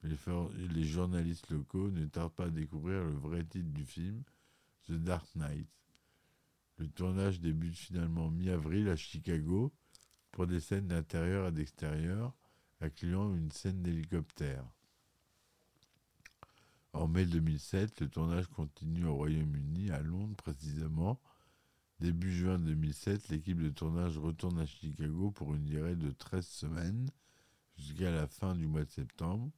Les 0.03 0.85
journalistes 0.85 1.51
locaux 1.51 1.90
ne 1.90 2.07
tardent 2.07 2.33
pas 2.33 2.46
à 2.46 2.51
découvrir 2.51 3.05
le 3.05 3.14
vrai 3.14 3.44
titre 3.44 3.70
du 3.70 3.85
film, 3.85 4.24
The 4.87 4.92
Dark 4.92 5.27
Knight. 5.37 5.68
Le 6.78 6.86
tournage 6.86 7.40
débute 7.40 7.76
finalement 7.76 8.30
mi-avril 8.30 8.88
à 8.88 8.94
Chicago 8.94 9.72
pour 10.30 10.46
des 10.46 10.60
scènes 10.60 10.86
d'intérieur 10.86 11.48
et 11.48 11.52
d'extérieur, 11.52 12.32
incluant 12.80 13.34
une 13.34 13.50
scène 13.50 13.82
d'hélicoptère. 13.82 14.64
En 16.92 17.08
mai 17.08 17.26
2007, 17.26 18.00
le 18.00 18.08
tournage 18.08 18.46
continue 18.46 19.06
au 19.06 19.16
Royaume-Uni, 19.16 19.90
à 19.90 20.00
Londres 20.00 20.36
précisément. 20.36 21.20
Début 21.98 22.32
juin 22.32 22.60
2007, 22.60 23.28
l'équipe 23.30 23.60
de 23.60 23.70
tournage 23.70 24.16
retourne 24.16 24.60
à 24.60 24.66
Chicago 24.66 25.32
pour 25.32 25.54
une 25.54 25.64
durée 25.64 25.96
de 25.96 26.12
13 26.12 26.46
semaines 26.46 27.10
jusqu'à 27.76 28.12
la 28.12 28.28
fin 28.28 28.54
du 28.54 28.68
mois 28.68 28.84
de 28.84 28.90
septembre. 28.90 29.50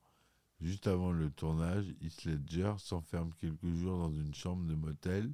Juste 0.63 0.87
avant 0.87 1.13
le 1.13 1.31
tournage, 1.31 1.85
Heath 2.01 2.25
Ledger 2.25 2.75
s'enferme 2.79 3.33
quelques 3.35 3.75
jours 3.75 3.99
dans 3.99 4.13
une 4.13 4.35
chambre 4.35 4.65
de 4.65 4.75
motel 4.75 5.31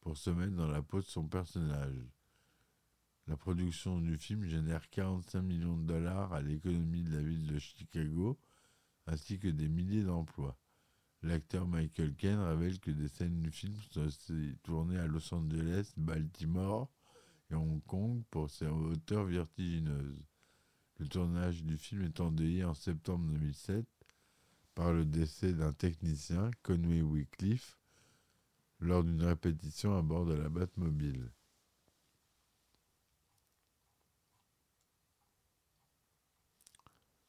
pour 0.00 0.16
se 0.16 0.30
mettre 0.30 0.54
dans 0.54 0.68
la 0.68 0.82
peau 0.82 1.00
de 1.00 1.06
son 1.06 1.26
personnage. 1.26 1.96
La 3.26 3.36
production 3.36 4.00
du 4.00 4.16
film 4.16 4.44
génère 4.44 4.88
45 4.90 5.42
millions 5.42 5.76
de 5.76 5.86
dollars 5.86 6.32
à 6.32 6.42
l'économie 6.42 7.02
de 7.02 7.14
la 7.14 7.22
ville 7.22 7.46
de 7.46 7.58
Chicago, 7.58 8.38
ainsi 9.06 9.38
que 9.38 9.48
des 9.48 9.68
milliers 9.68 10.02
d'emplois. 10.02 10.56
L'acteur 11.22 11.66
Michael 11.66 12.14
Caine 12.14 12.40
révèle 12.40 12.80
que 12.80 12.90
des 12.90 13.08
scènes 13.08 13.40
du 13.40 13.50
film 13.50 13.74
sont 13.90 14.08
tournées 14.62 14.98
à 14.98 15.06
Los 15.06 15.34
Angeles, 15.34 15.92
Baltimore 15.96 16.90
et 17.50 17.54
Hong 17.54 17.82
Kong 17.84 18.22
pour 18.30 18.48
ses 18.48 18.66
hauteurs 18.66 19.24
vertigineuses. 19.24 20.24
Le 20.98 21.08
tournage 21.08 21.62
du 21.62 21.76
film 21.76 22.02
est 22.02 22.20
endeuillé 22.20 22.64
en 22.64 22.74
septembre 22.74 23.26
2007 23.32 23.84
par 24.74 24.92
le 24.92 25.04
décès 25.04 25.52
d'un 25.52 25.72
technicien, 25.72 26.50
Conway 26.62 27.02
Wycliffe, 27.02 27.79
lors 28.80 29.04
d'une 29.04 29.22
répétition 29.22 29.96
à 29.96 30.02
bord 30.02 30.26
de 30.26 30.34
la 30.34 30.48
Batmobile. 30.48 31.30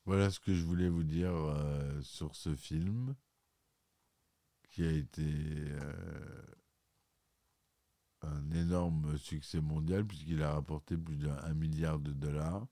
Voilà 0.05 0.29
ce 0.29 0.39
que 0.39 0.53
je 0.53 0.63
voulais 0.63 0.89
vous 0.89 1.03
dire 1.03 1.31
euh, 1.31 2.01
sur 2.01 2.35
ce 2.35 2.55
film 2.55 3.15
qui 4.69 4.83
a 4.83 4.91
été 4.91 5.23
euh, 5.23 6.41
un 8.21 8.51
énorme 8.51 9.17
succès 9.17 9.61
mondial 9.61 10.05
puisqu'il 10.05 10.41
a 10.41 10.53
rapporté 10.53 10.97
plus 10.97 11.17
d'un 11.17 11.53
milliard 11.53 11.99
de 11.99 12.11
dollars, 12.11 12.65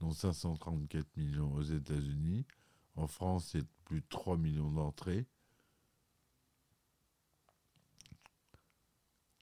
dont 0.00 0.12
534 0.12 1.16
millions 1.16 1.52
aux 1.52 1.62
États-Unis. 1.62 2.46
En 2.96 3.06
France, 3.06 3.50
c'est 3.52 3.66
plus 3.84 4.00
de 4.00 4.06
3 4.08 4.36
millions 4.36 4.70
d'entrées. 4.70 5.26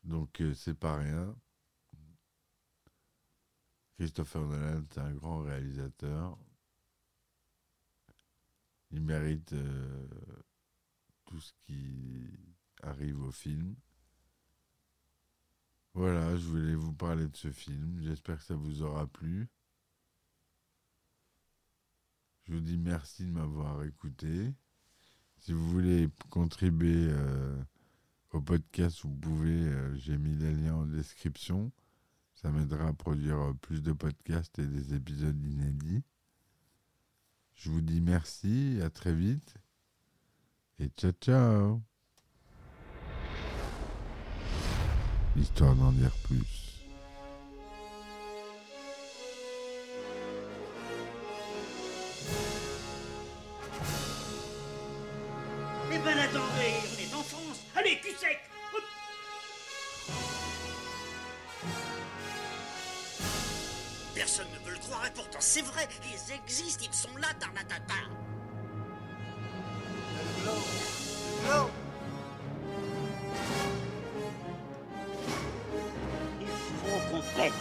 Donc, 0.04 0.40
euh, 0.40 0.54
c'est 0.54 0.74
pas 0.74 0.96
rien. 0.96 1.36
Christopher 3.96 4.46
Nolan, 4.46 4.84
c'est 4.90 5.00
un 5.00 5.12
grand 5.14 5.40
réalisateur. 5.42 6.38
Il 8.90 9.02
mérite 9.02 9.52
euh, 9.52 10.08
tout 11.26 11.40
ce 11.40 11.52
qui 11.66 12.30
arrive 12.82 13.20
au 13.22 13.30
film. 13.30 13.76
Voilà, 15.94 16.36
je 16.36 16.46
voulais 16.46 16.74
vous 16.74 16.94
parler 16.94 17.28
de 17.28 17.36
ce 17.36 17.50
film. 17.50 18.00
J'espère 18.02 18.38
que 18.38 18.44
ça 18.44 18.54
vous 18.54 18.82
aura 18.82 19.06
plu. 19.06 19.48
Je 22.44 22.54
vous 22.54 22.60
dis 22.60 22.78
merci 22.78 23.24
de 23.26 23.32
m'avoir 23.32 23.84
écouté. 23.84 24.54
Si 25.38 25.52
vous 25.52 25.70
voulez 25.70 26.08
contribuer 26.30 27.08
euh, 27.10 27.62
au 28.32 28.40
podcast, 28.40 29.00
vous 29.02 29.14
pouvez. 29.14 29.50
euh, 29.68 29.94
J'ai 29.96 30.16
mis 30.18 30.34
les 30.36 30.52
liens 30.52 30.74
en 30.74 30.86
description. 30.86 31.70
Ça 32.34 32.50
m'aidera 32.50 32.88
à 32.88 32.92
produire 32.92 33.38
euh, 33.38 33.52
plus 33.54 33.82
de 33.82 33.92
podcasts 33.92 34.58
et 34.58 34.66
des 34.66 34.94
épisodes 34.94 35.42
inédits. 35.44 36.02
Je 37.54 37.70
vous 37.70 37.80
dis 37.82 38.00
merci, 38.00 38.80
à 38.82 38.88
très 38.90 39.12
vite. 39.14 39.54
Et 40.78 40.88
ciao 40.96 41.12
ciao 41.20 41.82
Histoire 45.36 45.74
d'en 45.76 45.92
dire 45.92 46.12
plus. 46.24 46.59
C'est 65.40 65.62
vrai, 65.62 65.88
ils 66.04 66.32
existent, 66.34 66.84
ils 66.86 66.94
sont 66.94 67.16
là, 67.16 67.28
Tarnatata. 67.38 67.94
Il 76.40 76.46
faut 76.46 77.00
qu'on 77.10 77.22
pète. 77.36 77.52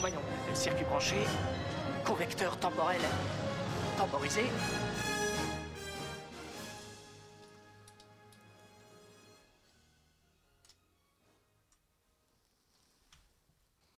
Voyons, 0.00 0.20
circuit 0.54 0.84
branché, 0.84 1.16
convecteur 2.04 2.56
temporel 2.58 3.00
temporisé, 3.96 4.44